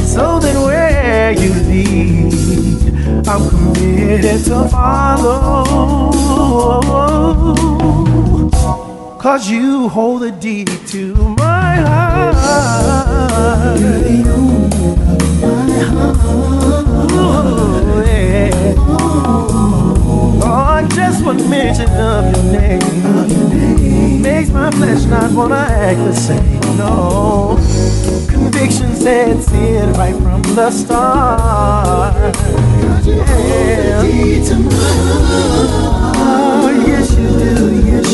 [0.06, 6.14] So then, where you lead, I'm committed to follow.
[9.24, 12.36] Cause you hold the deed to my heart.
[13.80, 15.00] You're the of
[15.40, 16.16] my heart.
[20.42, 26.60] Oh, just one mention of your name makes my flesh not wanna act the same.
[26.76, 27.56] No,
[28.28, 32.36] conviction sets in right from the start.
[33.06, 34.02] Yeah.
[36.16, 38.13] Oh, yes you do, yes you do.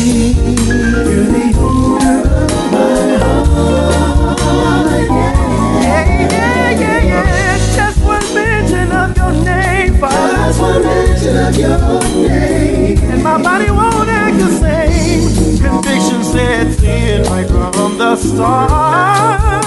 [10.71, 10.83] Father.
[10.83, 11.77] Mention of your
[12.29, 12.97] name.
[13.11, 15.57] And my body won't act the same.
[15.59, 16.21] Conviction
[16.83, 19.63] in right from the start.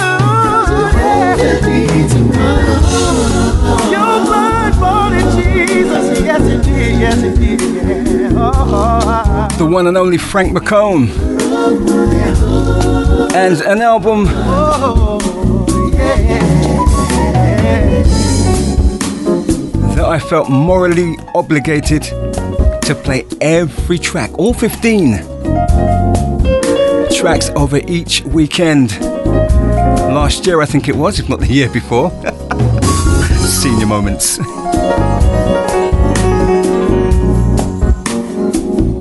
[3.91, 6.21] Your blood bought it, Jesus.
[6.21, 7.01] Yes, it did.
[7.01, 7.61] Yes, it did.
[7.61, 8.31] Yeah.
[8.37, 11.11] Oh, The one and only Frank McComb.
[13.35, 15.19] And an album oh,
[15.93, 16.65] yeah.
[20.15, 25.17] I felt morally obligated to play every track, all 15
[27.13, 28.93] tracks over each weekend.
[29.01, 32.13] Last year, I think it was, if not the year before.
[33.45, 34.39] Senior moments.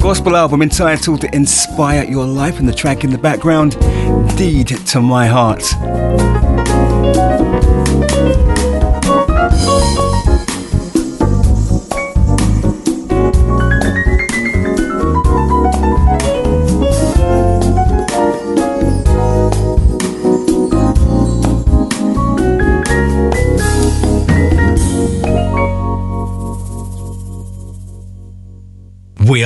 [0.01, 3.77] Gospel album entitled Inspire Your Life, and the track in the background,
[4.35, 6.42] Deed to My Heart.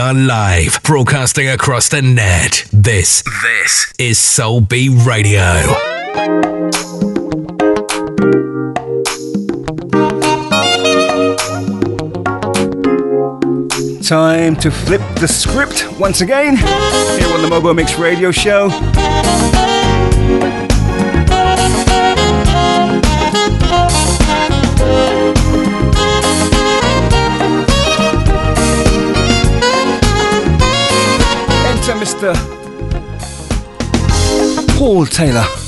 [0.07, 2.65] Are live, broadcasting across the net.
[2.71, 5.41] This, this is Soul Beat Radio.
[14.01, 18.69] Time to flip the script once again here on the Mobo Mix Radio Show.
[32.17, 32.33] Mr.
[34.75, 35.66] Paul Taylor.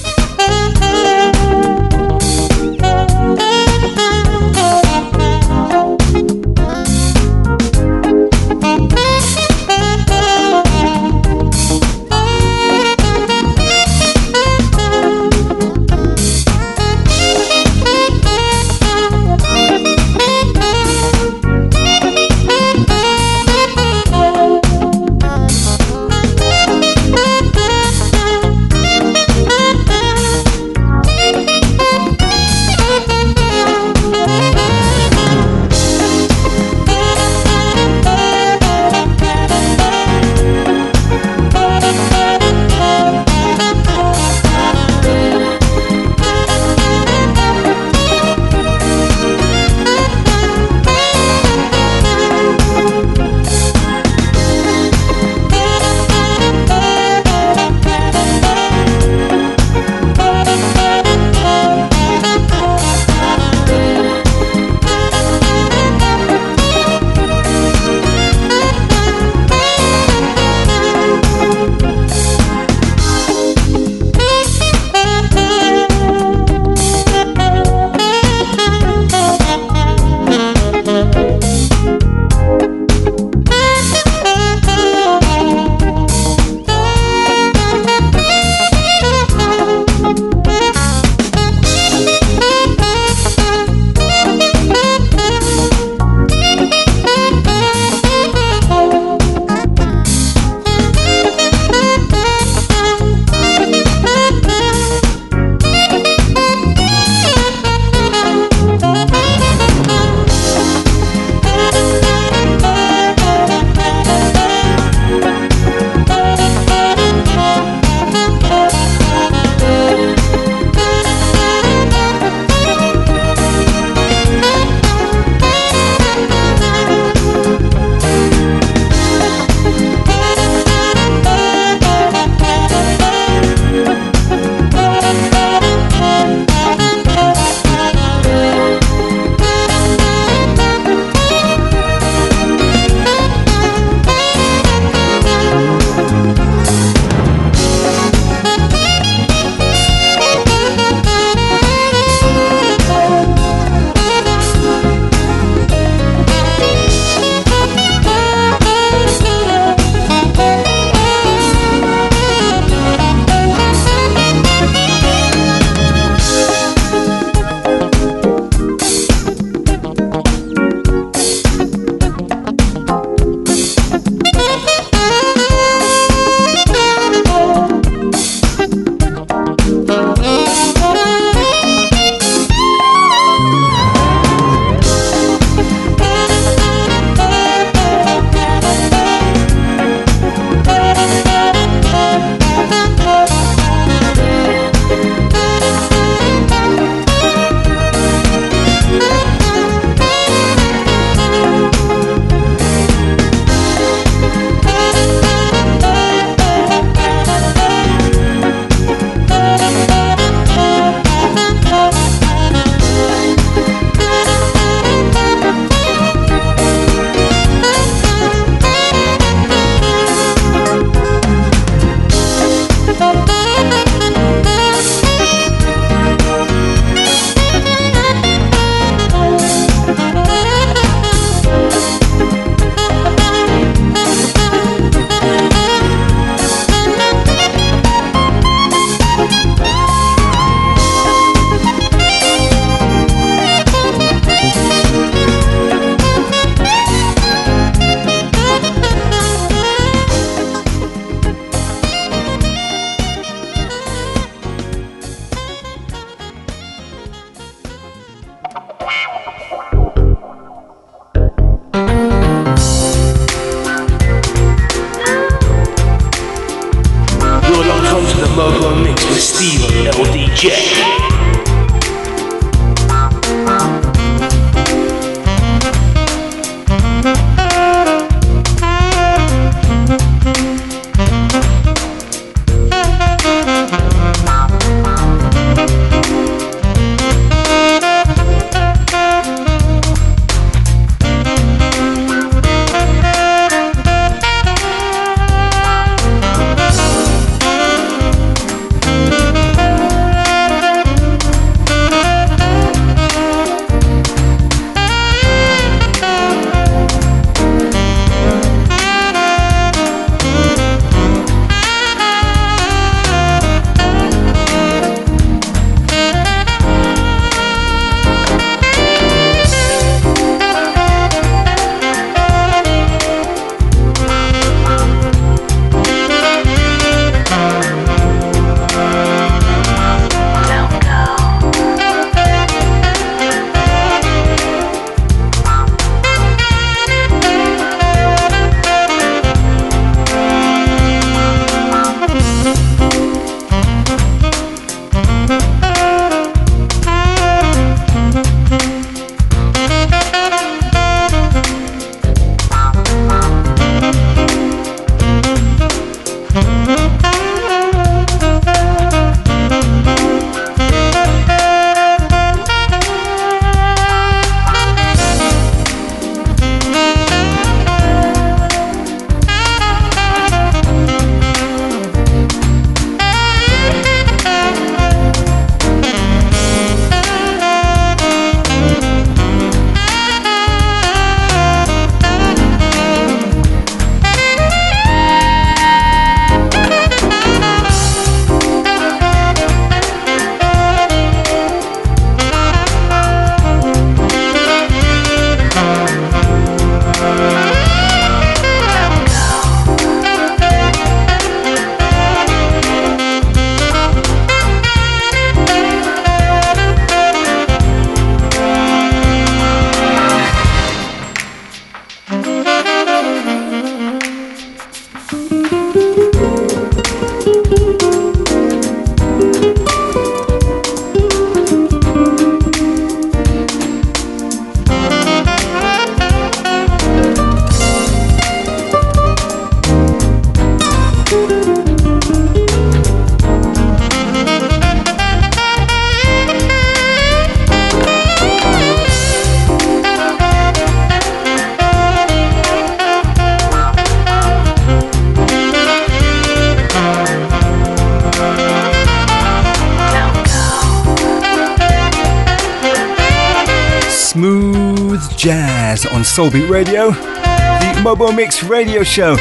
[456.20, 459.12] Soulbeat Radio, the Mobo Mix Radio Show.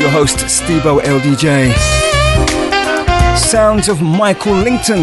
[0.00, 1.74] Your host, Stevo LDJ.
[3.36, 5.02] Sounds of Michael Lington.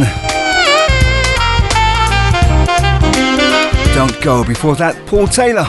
[3.94, 5.68] Don't go before that, Paul Taylor.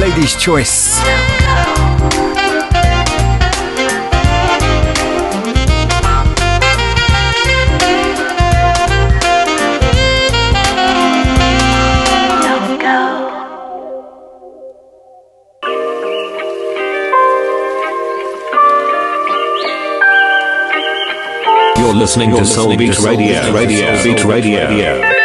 [0.00, 0.87] Ladies' Choice.
[21.98, 23.42] listening to Soul Beat Radio.
[23.42, 24.02] Beat Radio.
[24.02, 24.68] Beat Radio.
[24.68, 25.17] Beat Radio.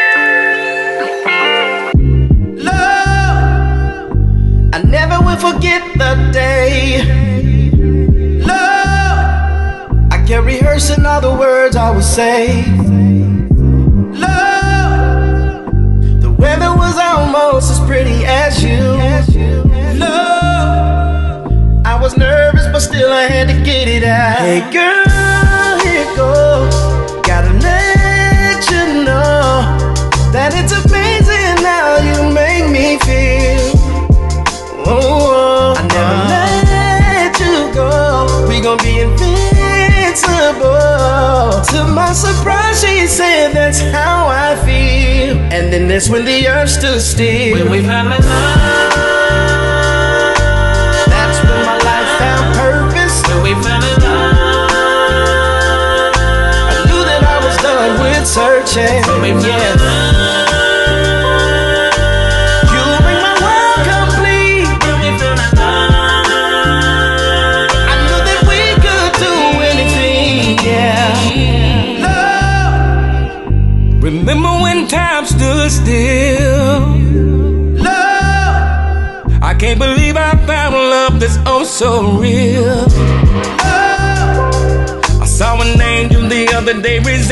[45.96, 47.54] It's when the earth stood still.
[47.54, 48.73] When we've had enough.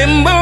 [0.02, 0.41] December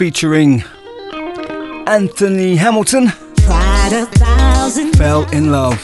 [0.00, 0.64] featuring
[1.86, 3.08] Anthony Hamilton.
[4.96, 5.78] Fell in love.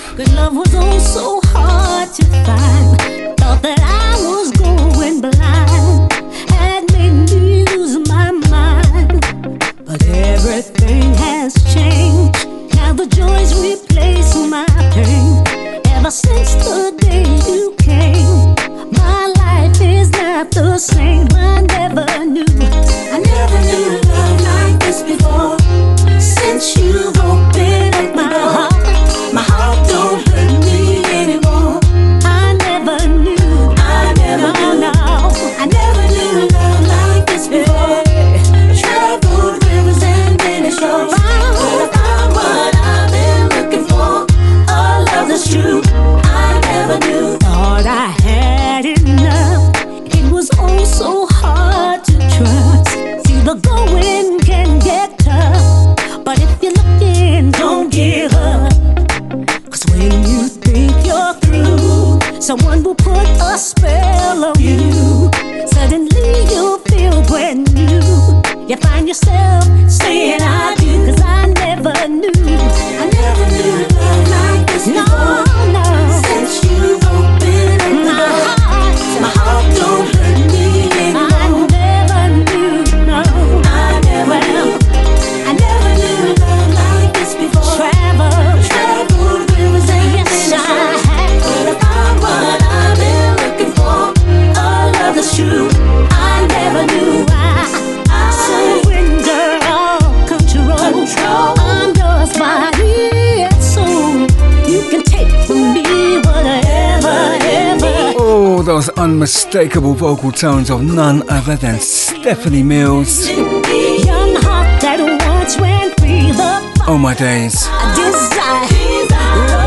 [109.56, 113.26] Unmistakable vocal tones of none other than Stephanie Mills.
[113.30, 116.30] Young heart that once ran free.
[116.30, 117.66] The Oh my days,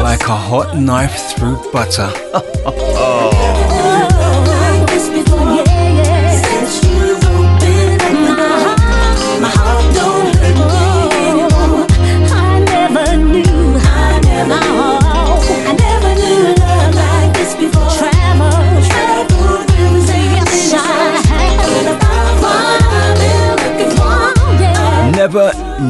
[0.03, 2.03] like a hot knife through butter.
[2.03, 3.31] like oh.
[5.41, 5.68] oh.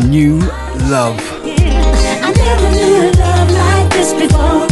[0.09, 0.39] Knew
[0.89, 1.19] love.
[1.43, 4.67] I never knew love like this before.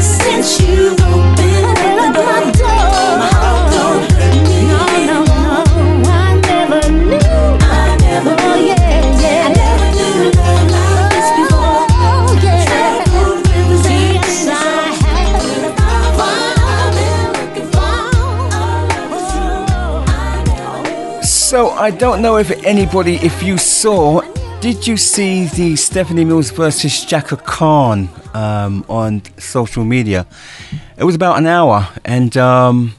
[0.00, 6.40] Since you've opened up the door, my heart don't hurt me No, no, no, I
[6.40, 7.18] never knew.
[7.62, 8.74] I never Oh, yeah,
[9.22, 9.46] yeah.
[9.46, 11.84] I never knew love like this oh, before.
[12.02, 12.64] Oh, yeah.
[12.66, 15.42] Traveled rivers and Yes, many I shores, have.
[15.42, 17.78] but I found what I've been looking for.
[17.78, 18.18] A
[18.50, 19.62] love that's true.
[20.08, 21.22] I never knew.
[21.22, 24.22] So I don't know if anybody, if you saw,
[24.62, 30.24] did you see the Stephanie Mills versus Chaka Khan um, on social media?
[30.96, 32.94] It was about an hour, and um,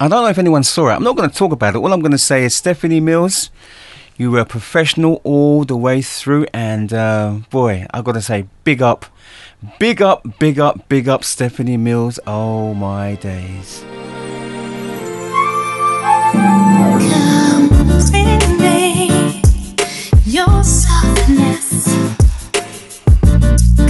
[0.00, 0.94] I don't know if anyone saw it.
[0.94, 1.78] I'm not going to talk about it.
[1.78, 3.50] All I'm going to say is Stephanie Mills,
[4.16, 8.48] you were a professional all the way through, and uh, boy, I've got to say,
[8.64, 9.06] big up,
[9.78, 12.18] big up, big up, big up, Stephanie Mills.
[12.26, 13.84] Oh my days.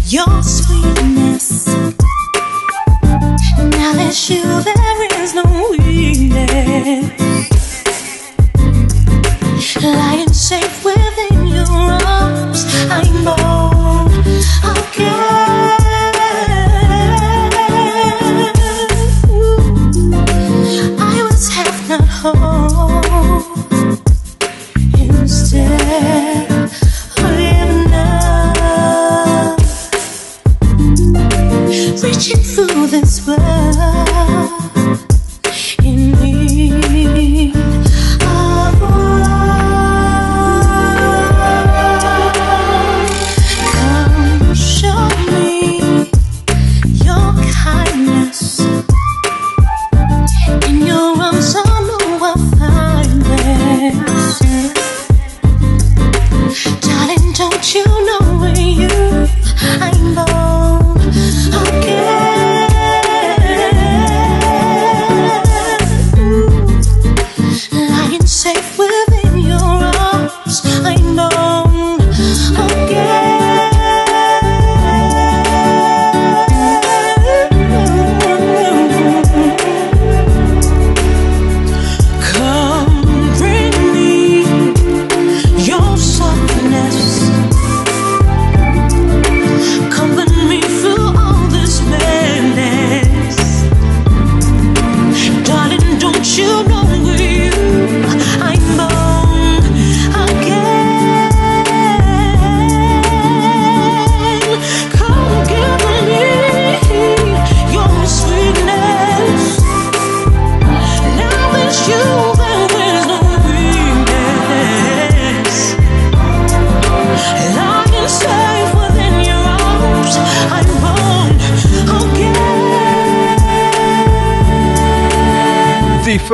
[0.05, 1.67] your sweetness.
[3.57, 7.30] Now that you, there is no weakness.
[9.61, 12.65] Lying safe within your arms.
[20.97, 23.43] I was half not whole.
[24.97, 28.01] Instead of enough
[32.03, 34.01] reaching through this world
[57.63, 58.20] you know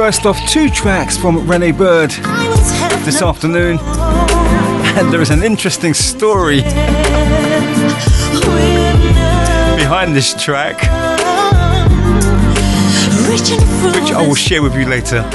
[0.08, 2.12] first off, two tracks from Renee Bird
[3.04, 3.78] this afternoon,
[4.98, 6.62] and there is an interesting story
[9.76, 10.78] behind this track,
[13.30, 13.52] which
[14.14, 15.26] I will share with you later.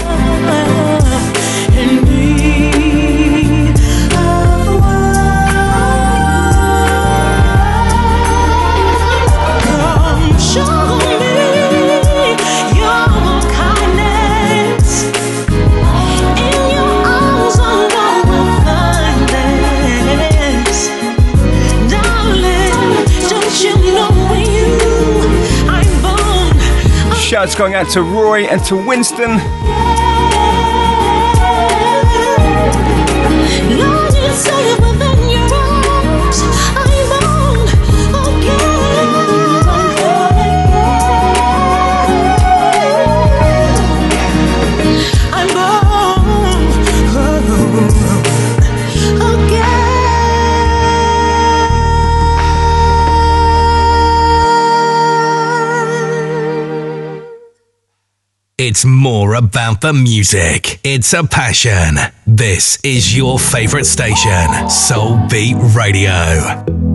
[27.43, 29.31] shouts going out to Roy and to Winston.
[33.69, 35.11] Yeah.
[58.64, 60.78] It's more about the music.
[60.84, 61.97] It's a passion.
[62.28, 66.91] This is your favorite station, Soul Beat Radio.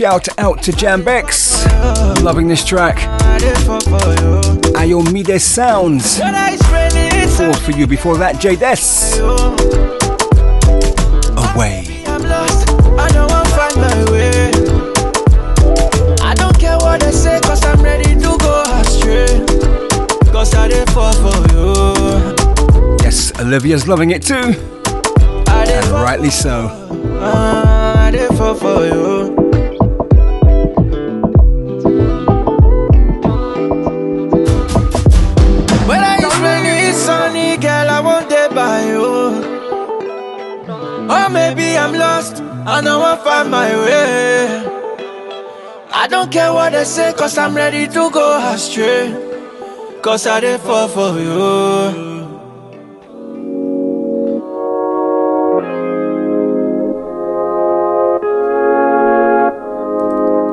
[0.00, 1.62] Shout out to Jambex.
[2.22, 2.96] Loving this track.
[3.20, 3.80] I dey fall.
[4.80, 6.18] Ayomide Sounds.
[6.18, 9.20] Whether it's raining, it's Four for you before that, J Des.
[11.36, 12.02] Away.
[12.06, 12.66] I'm lost.
[12.96, 14.50] I don't want to find my way.
[16.22, 19.44] I don't care what they say, cause I'm ready to go astray.
[20.32, 22.96] Cause I dey fall for you.
[23.04, 24.54] Yes, Olivia's loving it too.
[25.46, 26.70] And rightly so.
[27.20, 27.90] I
[28.40, 29.09] fall for you.
[42.72, 44.64] I don't want find my way.
[45.92, 49.10] I don't care what they say, cause I'm ready to go astray.
[50.02, 52.10] Cause I dey fall for you.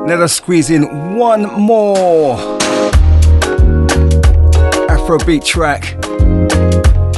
[0.08, 2.36] Let us squeeze in one more
[4.88, 5.82] Afrobeat track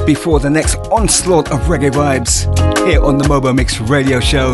[0.05, 4.53] before the next onslaught of reggae vibes here on the Mobo Mix radio show.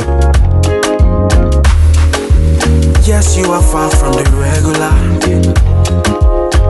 [3.07, 4.93] Yes, you are far from the regular.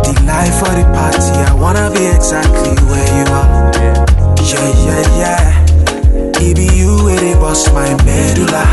[0.06, 3.72] The life of the party, I wanna be exactly where you are.
[4.50, 6.40] Yeah, yeah, yeah.
[6.40, 8.64] It be you where they bust my medulla.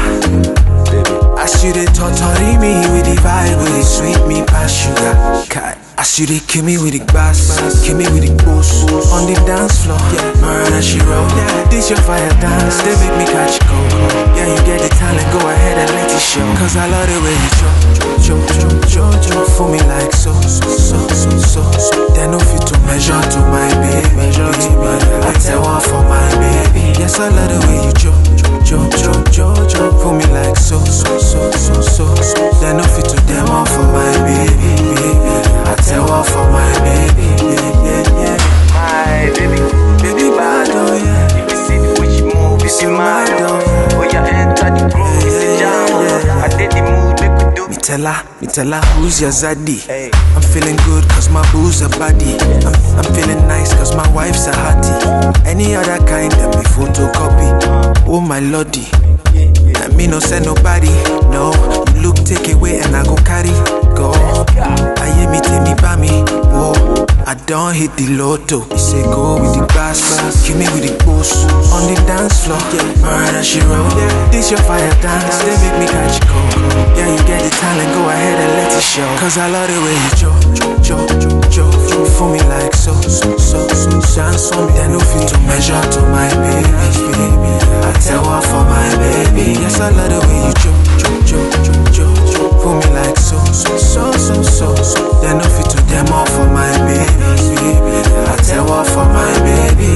[1.40, 5.14] As you they torturing me with the vibe, with the sweet me past sugar.
[5.50, 5.83] Kai.
[6.04, 7.48] As you they kill me with the bass,
[7.80, 9.96] kill me with the boost on the dance floor.
[10.12, 11.24] Yeah, murder she roll.
[11.32, 13.88] Yeah, this your fire dance, they make me catch cold.
[14.36, 16.44] Yeah, you get the talent, go ahead and let it show.
[16.60, 17.80] Cause I love the way you jump,
[18.20, 21.64] jump, jump, jump, jump for me like so, so, so, so, so.
[21.80, 21.96] so.
[22.12, 26.04] They no fit to measure to my baby, measure to my I tell one for
[26.04, 27.00] my baby.
[27.00, 28.20] Yes, I love the way you jump,
[28.62, 28.92] jump,
[29.70, 32.16] jump for me like so, so, so, so, so.
[32.16, 32.52] so.
[32.62, 35.12] They no fit to them one for my baby, baby.
[35.66, 38.38] I tell one for my baby, yeah, yeah, yeah.
[38.74, 39.60] My baby,
[40.02, 41.50] baby, bad, oh yeah.
[41.50, 43.98] You see the move, it's mad, oh yeah.
[43.98, 46.44] Oh yeah, enter the groove, it's a jam.
[46.44, 47.68] I did the mood, make we do.
[47.70, 49.80] Me tell her, me tell her who's your zaddy.
[50.33, 52.38] I'm feeling good cause my boo's a body.
[52.62, 55.46] I'm, I'm feeling nice cause my wife's a hottie.
[55.48, 58.06] Any other kind, them be photocopy.
[58.08, 58.86] Oh my lordy.
[59.76, 60.94] I me no send nobody.
[61.34, 61.52] No,
[61.96, 63.83] you look take it away and I go carry.
[63.96, 64.12] Go.
[64.98, 66.24] I hear me take me by me.
[66.52, 67.06] Whoa.
[67.26, 68.68] I don't hit the lotto.
[68.70, 72.60] You say go with the bass, kill me with the boost on the dance floor.
[72.76, 73.88] Yeah, murder she roll.
[73.96, 75.40] Yeah, this your fire dance.
[75.42, 76.52] They make me catch cold.
[77.00, 79.08] Yeah, you get the talent, go ahead and let it show.
[79.18, 80.36] Cause I love the way you jump,
[80.84, 81.74] jump, jump, jump
[82.20, 83.90] for me like so, so, so, so.
[84.14, 86.70] Dance for me, then no fit to measure to my baby,
[87.18, 87.52] baby.
[87.88, 89.58] I tell her for my baby.
[89.64, 91.18] Yes, I love the way you jump, jump,
[91.64, 92.14] jump, jump,
[92.64, 95.22] for me like so, so, so, so, so, so.
[95.22, 97.76] Then no fit to them all for my baby.
[98.32, 99.92] I tell her for my baby.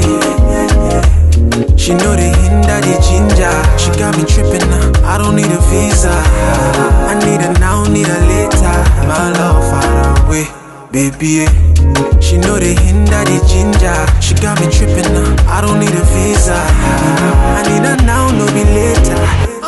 [1.77, 3.55] She know the hinder the ginger.
[3.79, 4.91] She got me tripping now.
[5.07, 6.11] I don't need a visa.
[6.11, 8.75] I need her now, need her later.
[9.07, 10.45] My love far away,
[10.91, 11.45] baby.
[11.47, 12.19] eh.
[12.19, 13.95] She know the hinder the ginger.
[14.21, 15.35] She got me tripping now.
[15.47, 16.59] I don't need a visa.
[16.59, 19.15] I need her now, no be later.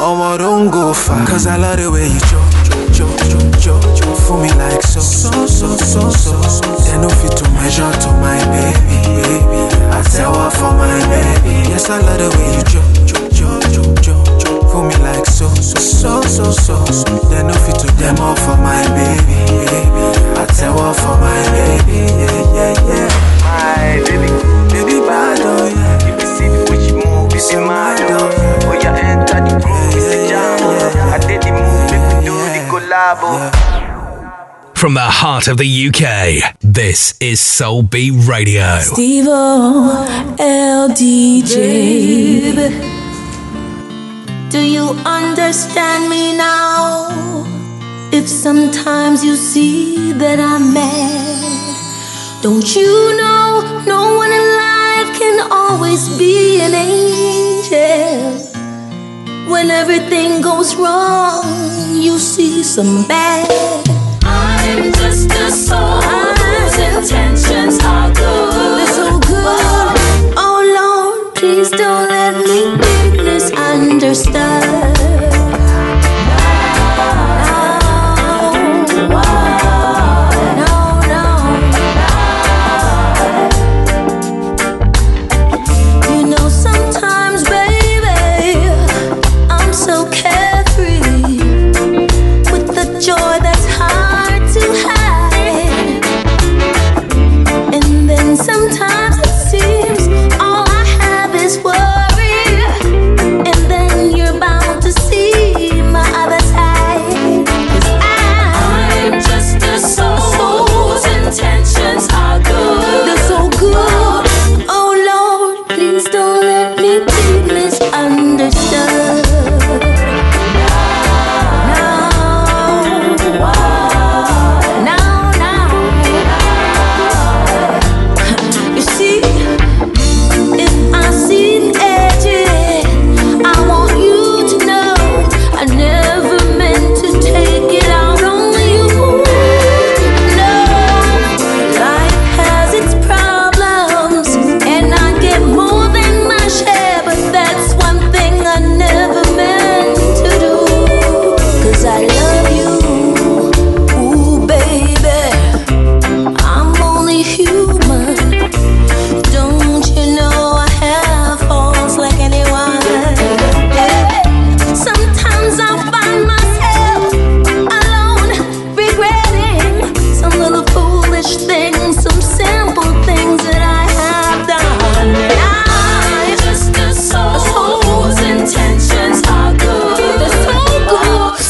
[0.02, 1.26] Oh, don't go far.
[1.28, 2.48] Cause I love the way you jump,
[3.06, 6.76] jump for me like so, so, so, so, so, so.
[6.84, 9.62] They no fit to measure to my baby, baby.
[9.92, 11.70] I tell her for my baby.
[11.70, 14.68] Yes, I love the way you jo, jo, jo, jo, jo, jo.
[14.70, 17.16] For me like so, so, so, so, so, so.
[17.30, 20.06] They no fit to demo for my baby, baby.
[20.36, 23.10] I tell her for my baby, yeah, yeah, yeah.
[23.48, 24.28] My baby,
[24.74, 25.89] baby bad, oh yeah.
[27.40, 28.95] She move, you see oh yeah.
[29.10, 31.14] Enter the room, it's a jam, oh.
[31.14, 33.52] I did the move, make we do the collab, oh.
[34.76, 38.80] From the heart of the UK, this is Soul Beat Radio.
[38.80, 39.26] Steve
[40.38, 41.49] LDJ.
[44.49, 47.10] Do you understand me now?
[48.11, 54.69] If sometimes you see that I'm mad, don't you know no one in life
[55.40, 58.34] can always be an angel?
[59.49, 61.44] When everything goes wrong,
[61.95, 63.48] you see some bad.
[64.24, 68.78] I'm just a soul whose intentions are good.
[68.78, 69.95] They're so good.
[70.38, 74.99] Oh Lord, please don't let me be misunderstood.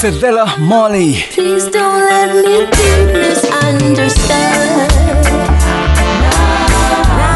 [0.09, 1.21] Cedella Marley.
[1.29, 4.89] Please don't let me be misunderstood.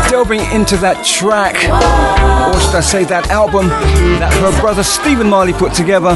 [0.09, 5.53] Delving into that track, or should I say that album that her brother Stephen Marley
[5.53, 6.15] put together,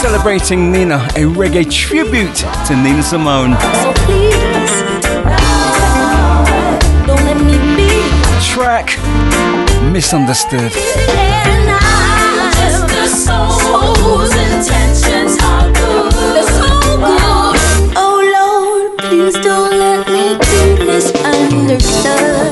[0.00, 2.36] celebrating Nina, a reggae tribute
[2.66, 3.50] to Nina Simone.
[7.06, 7.88] Don't let me be.
[8.40, 8.96] Track
[9.92, 10.72] Misunderstood.
[21.80, 22.47] Soul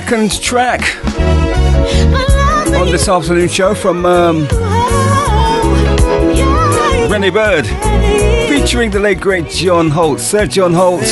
[0.00, 0.82] second track
[2.74, 4.44] on this afternoon show from um,
[7.08, 7.64] Rennie Bird,
[8.48, 11.04] featuring the late great John Holt, Sir John Holt.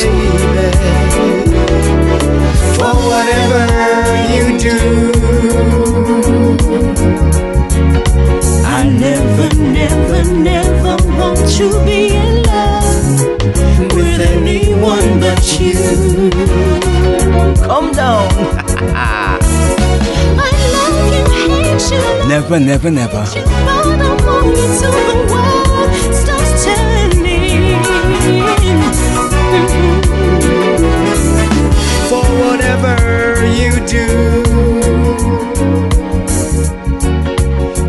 [22.52, 23.12] Never, never, never.
[23.12, 27.32] but I want you till the world stops turning.
[32.10, 34.06] for whatever you do.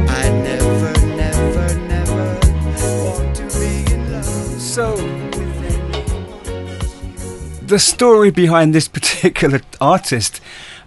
[0.08, 2.24] I never, never, never
[3.04, 4.26] want to be in love.
[4.62, 4.96] So,
[7.68, 10.40] the story behind this particular artist,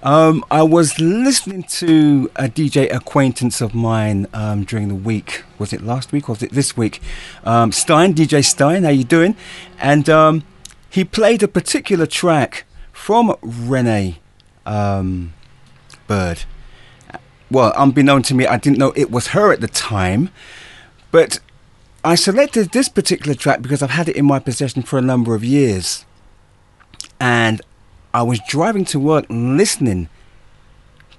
[0.06, 5.42] um, I was listening to a DJ acquaintance of mine um, during the week.
[5.58, 7.02] Was it last week or was it this week?
[7.42, 9.36] Um, Stein, DJ Stein, how you doing?
[9.80, 10.44] And um,
[10.88, 14.20] he played a particular track from Renee
[14.64, 15.34] um,
[16.06, 16.44] Bird.
[17.50, 20.30] Well, unbeknown to me, I didn't know it was her at the time,
[21.10, 21.40] but
[22.04, 25.34] I selected this particular track because I've had it in my possession for a number
[25.34, 26.04] of years.
[27.18, 27.60] And
[28.16, 30.08] I was driving to work listening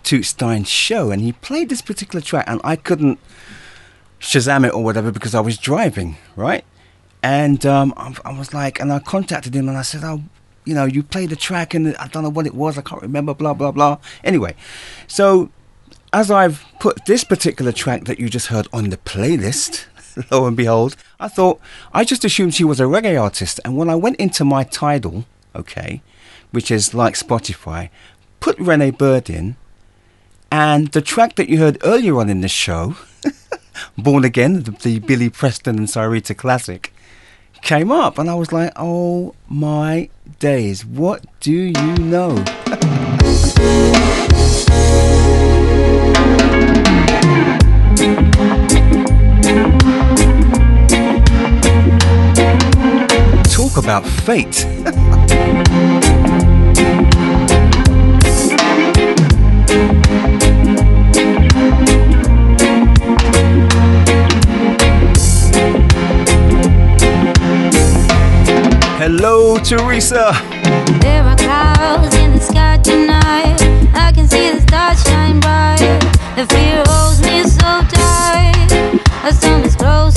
[0.02, 3.20] to Stein's show, and he played this particular track, and I couldn't
[4.20, 6.66] Shazam it or whatever because I was driving, right?
[7.22, 10.24] And um, I, I was like, and I contacted him, and I said, "Oh,
[10.66, 13.04] you know, you played the track, and I don't know what it was, I can't
[13.04, 14.56] remember, blah blah blah." Anyway,
[15.06, 15.52] so
[16.12, 19.86] as I've put this particular track that you just heard on the playlist,
[20.32, 21.60] lo and behold, I thought
[21.94, 25.26] I just assumed she was a reggae artist, and when I went into my Tidal,
[25.56, 26.02] okay,
[26.58, 27.92] which is like Spotify,
[28.40, 29.58] put Renee Bird in,
[30.52, 32.96] and the track that you heard earlier on in the show,
[33.96, 36.92] Born Again, the, the Billy Preston and Syreeta classic,
[37.62, 40.10] came up, and I was like, oh my
[40.40, 42.44] days, what do you know?
[53.54, 54.66] Talk about fate.
[69.10, 70.34] Hello, Teresa.
[71.00, 73.56] There are clouds in the sky tonight.
[73.96, 75.80] I can see the stars shine bright.
[76.36, 79.64] The fear holds me so tight.
[79.64, 80.17] Is close.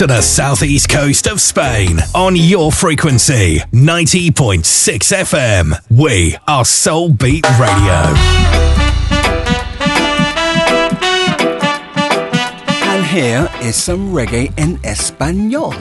[0.00, 5.74] to the southeast coast of Spain on your frequency 90.6 FM.
[5.90, 7.92] We are Soul Beat Radio.
[12.88, 15.74] And here is some reggae in Espanol.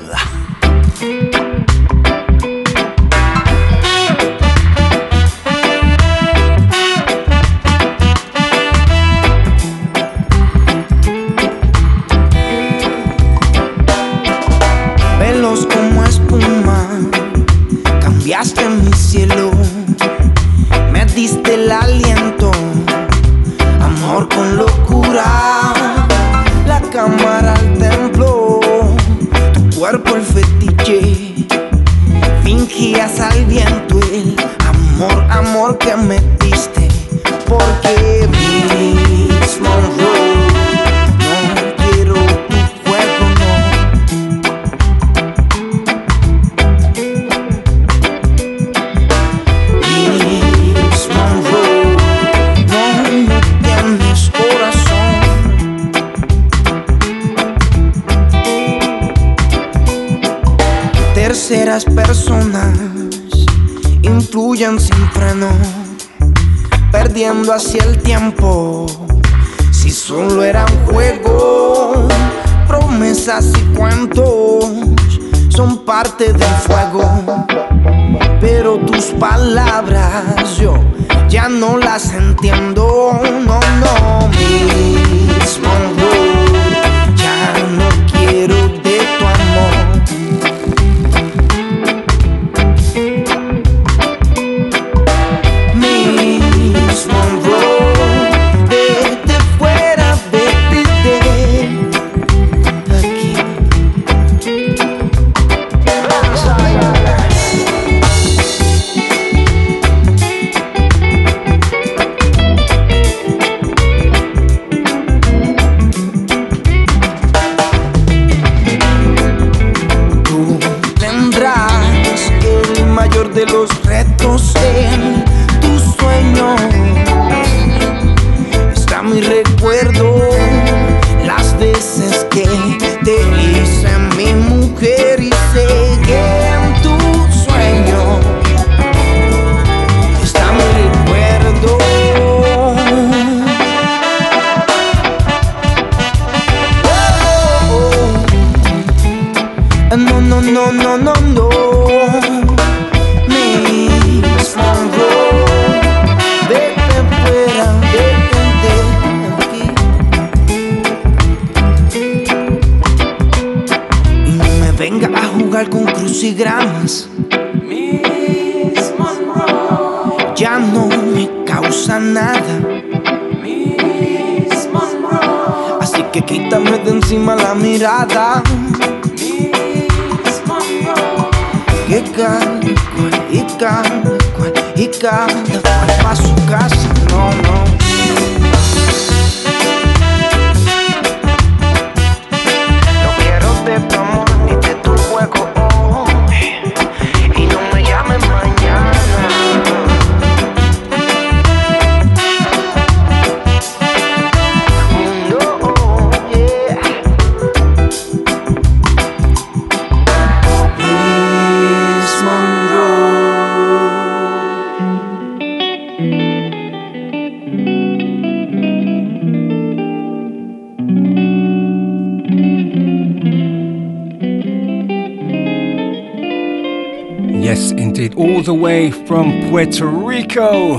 [229.60, 230.78] Puerto Rico.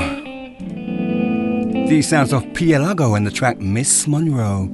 [1.87, 4.71] These sounds of Pielago and the track Miss Monroe.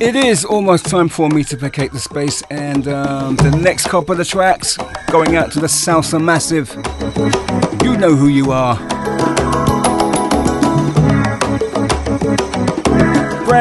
[0.00, 4.12] It is almost time for me to vacate the space, and um, the next couple
[4.12, 4.78] of the tracks
[5.10, 6.70] going out to the Salsa Massive.
[7.82, 8.93] You know who you are.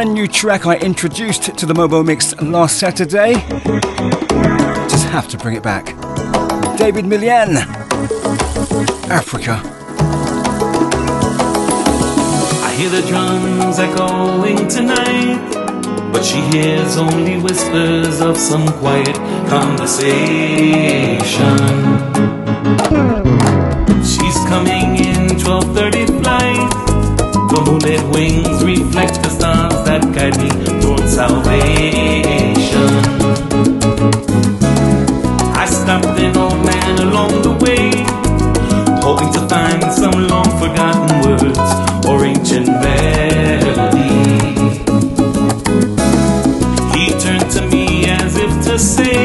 [0.04, 3.36] Brand new track I introduced to the Mobo Mix last Saturday.
[4.90, 5.96] Just have to bring it back.
[6.78, 7.56] David Milian,
[9.10, 9.62] Africa.
[12.66, 15.40] I hear the drums echoing tonight,
[16.12, 19.16] but she hears only whispers of some quiet
[19.48, 20.18] conversation.
[24.04, 26.84] She's coming in 12:30 flight.
[27.54, 29.13] Moonlit wings reflect
[30.00, 30.50] that me
[30.82, 32.94] toward salvation.
[35.54, 37.92] I stopped an old man along the way,
[39.04, 41.60] hoping to find some long forgotten words
[42.08, 44.10] or ancient melody.
[46.94, 49.23] He turned to me as if to say,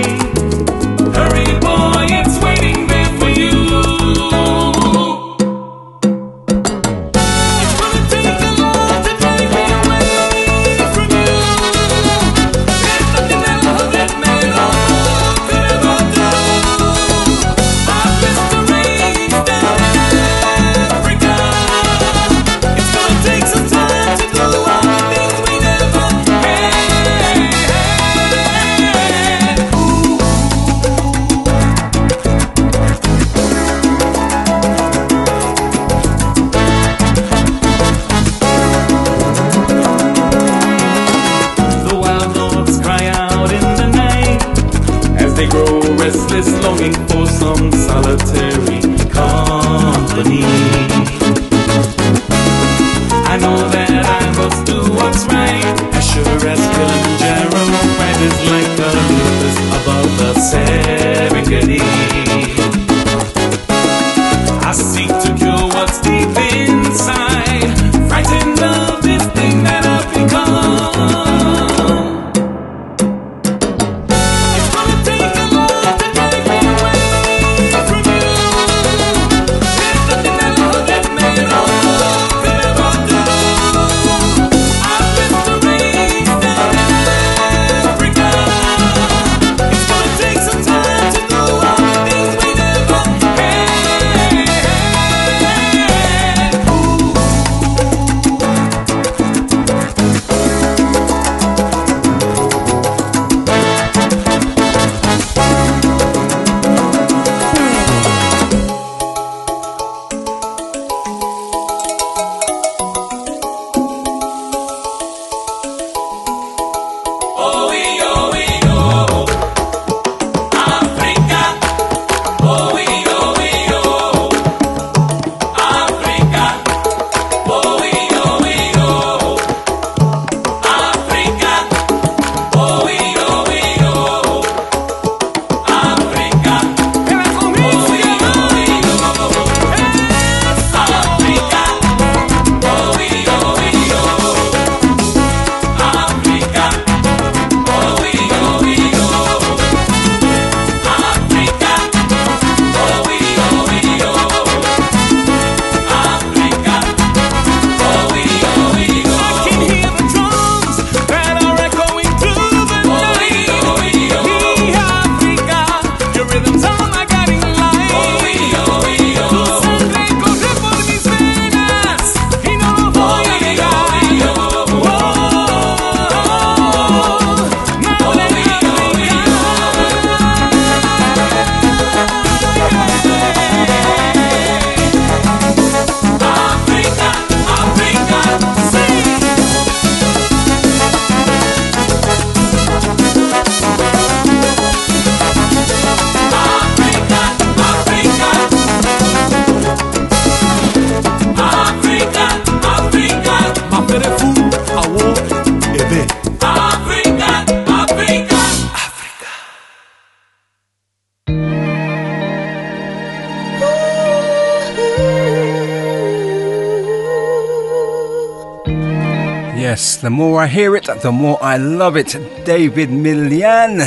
[220.58, 222.16] hear it, the more I love it.
[222.44, 223.78] David Milian.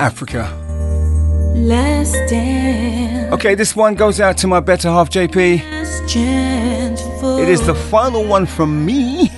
[0.00, 0.42] Africa.
[1.54, 3.32] Last dance.
[3.32, 5.62] Okay, this one goes out to my better half, JP.
[5.70, 9.28] Last chance for It is the final one from me.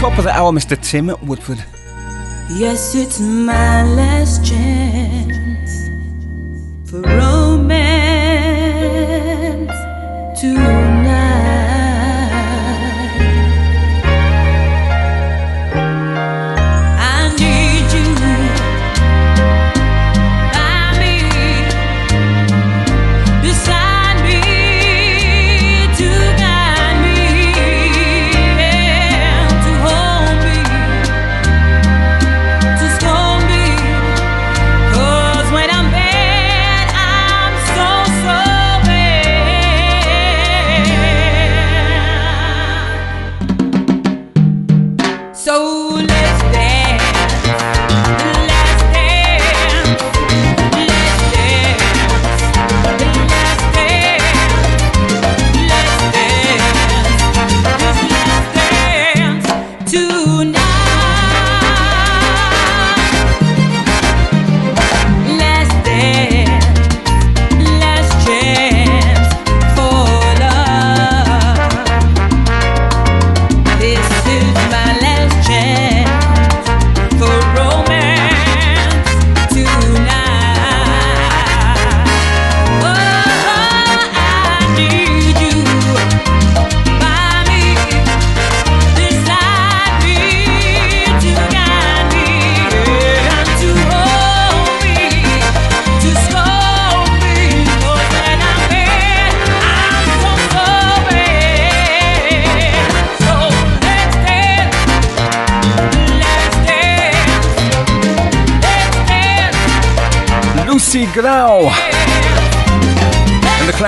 [0.00, 0.76] Top of the hour, Mr.
[0.76, 1.64] Tim Woodford.
[2.50, 4.63] Yes, it's my last chance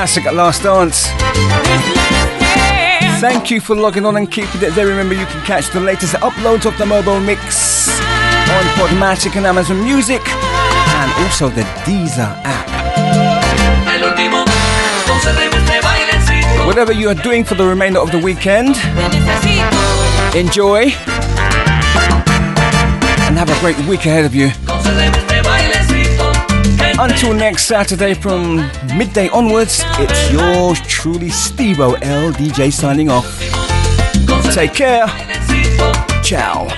[0.06, 1.08] classic at Last Dance.
[3.20, 4.86] Thank you for logging on and keeping it there.
[4.86, 9.82] Remember, you can catch the latest uploads of the Mobo Mix on Podomatic and Amazon
[9.82, 12.66] Music, and also the Deezer app.
[16.64, 18.76] Whatever you are doing for the remainder of the weekend,
[20.36, 20.82] enjoy
[23.26, 24.50] and have a great week ahead of you.
[26.98, 28.56] Until next Saturday from
[28.96, 33.26] midday onwards, it's yours truly, Stevo L DJ signing off.
[34.54, 35.06] Take care.
[36.22, 36.68] Ciao.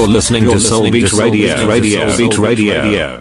[0.00, 1.68] You're listening to Soul Beat Radio.
[1.68, 2.16] Radio.
[2.16, 3.18] Beat Radio.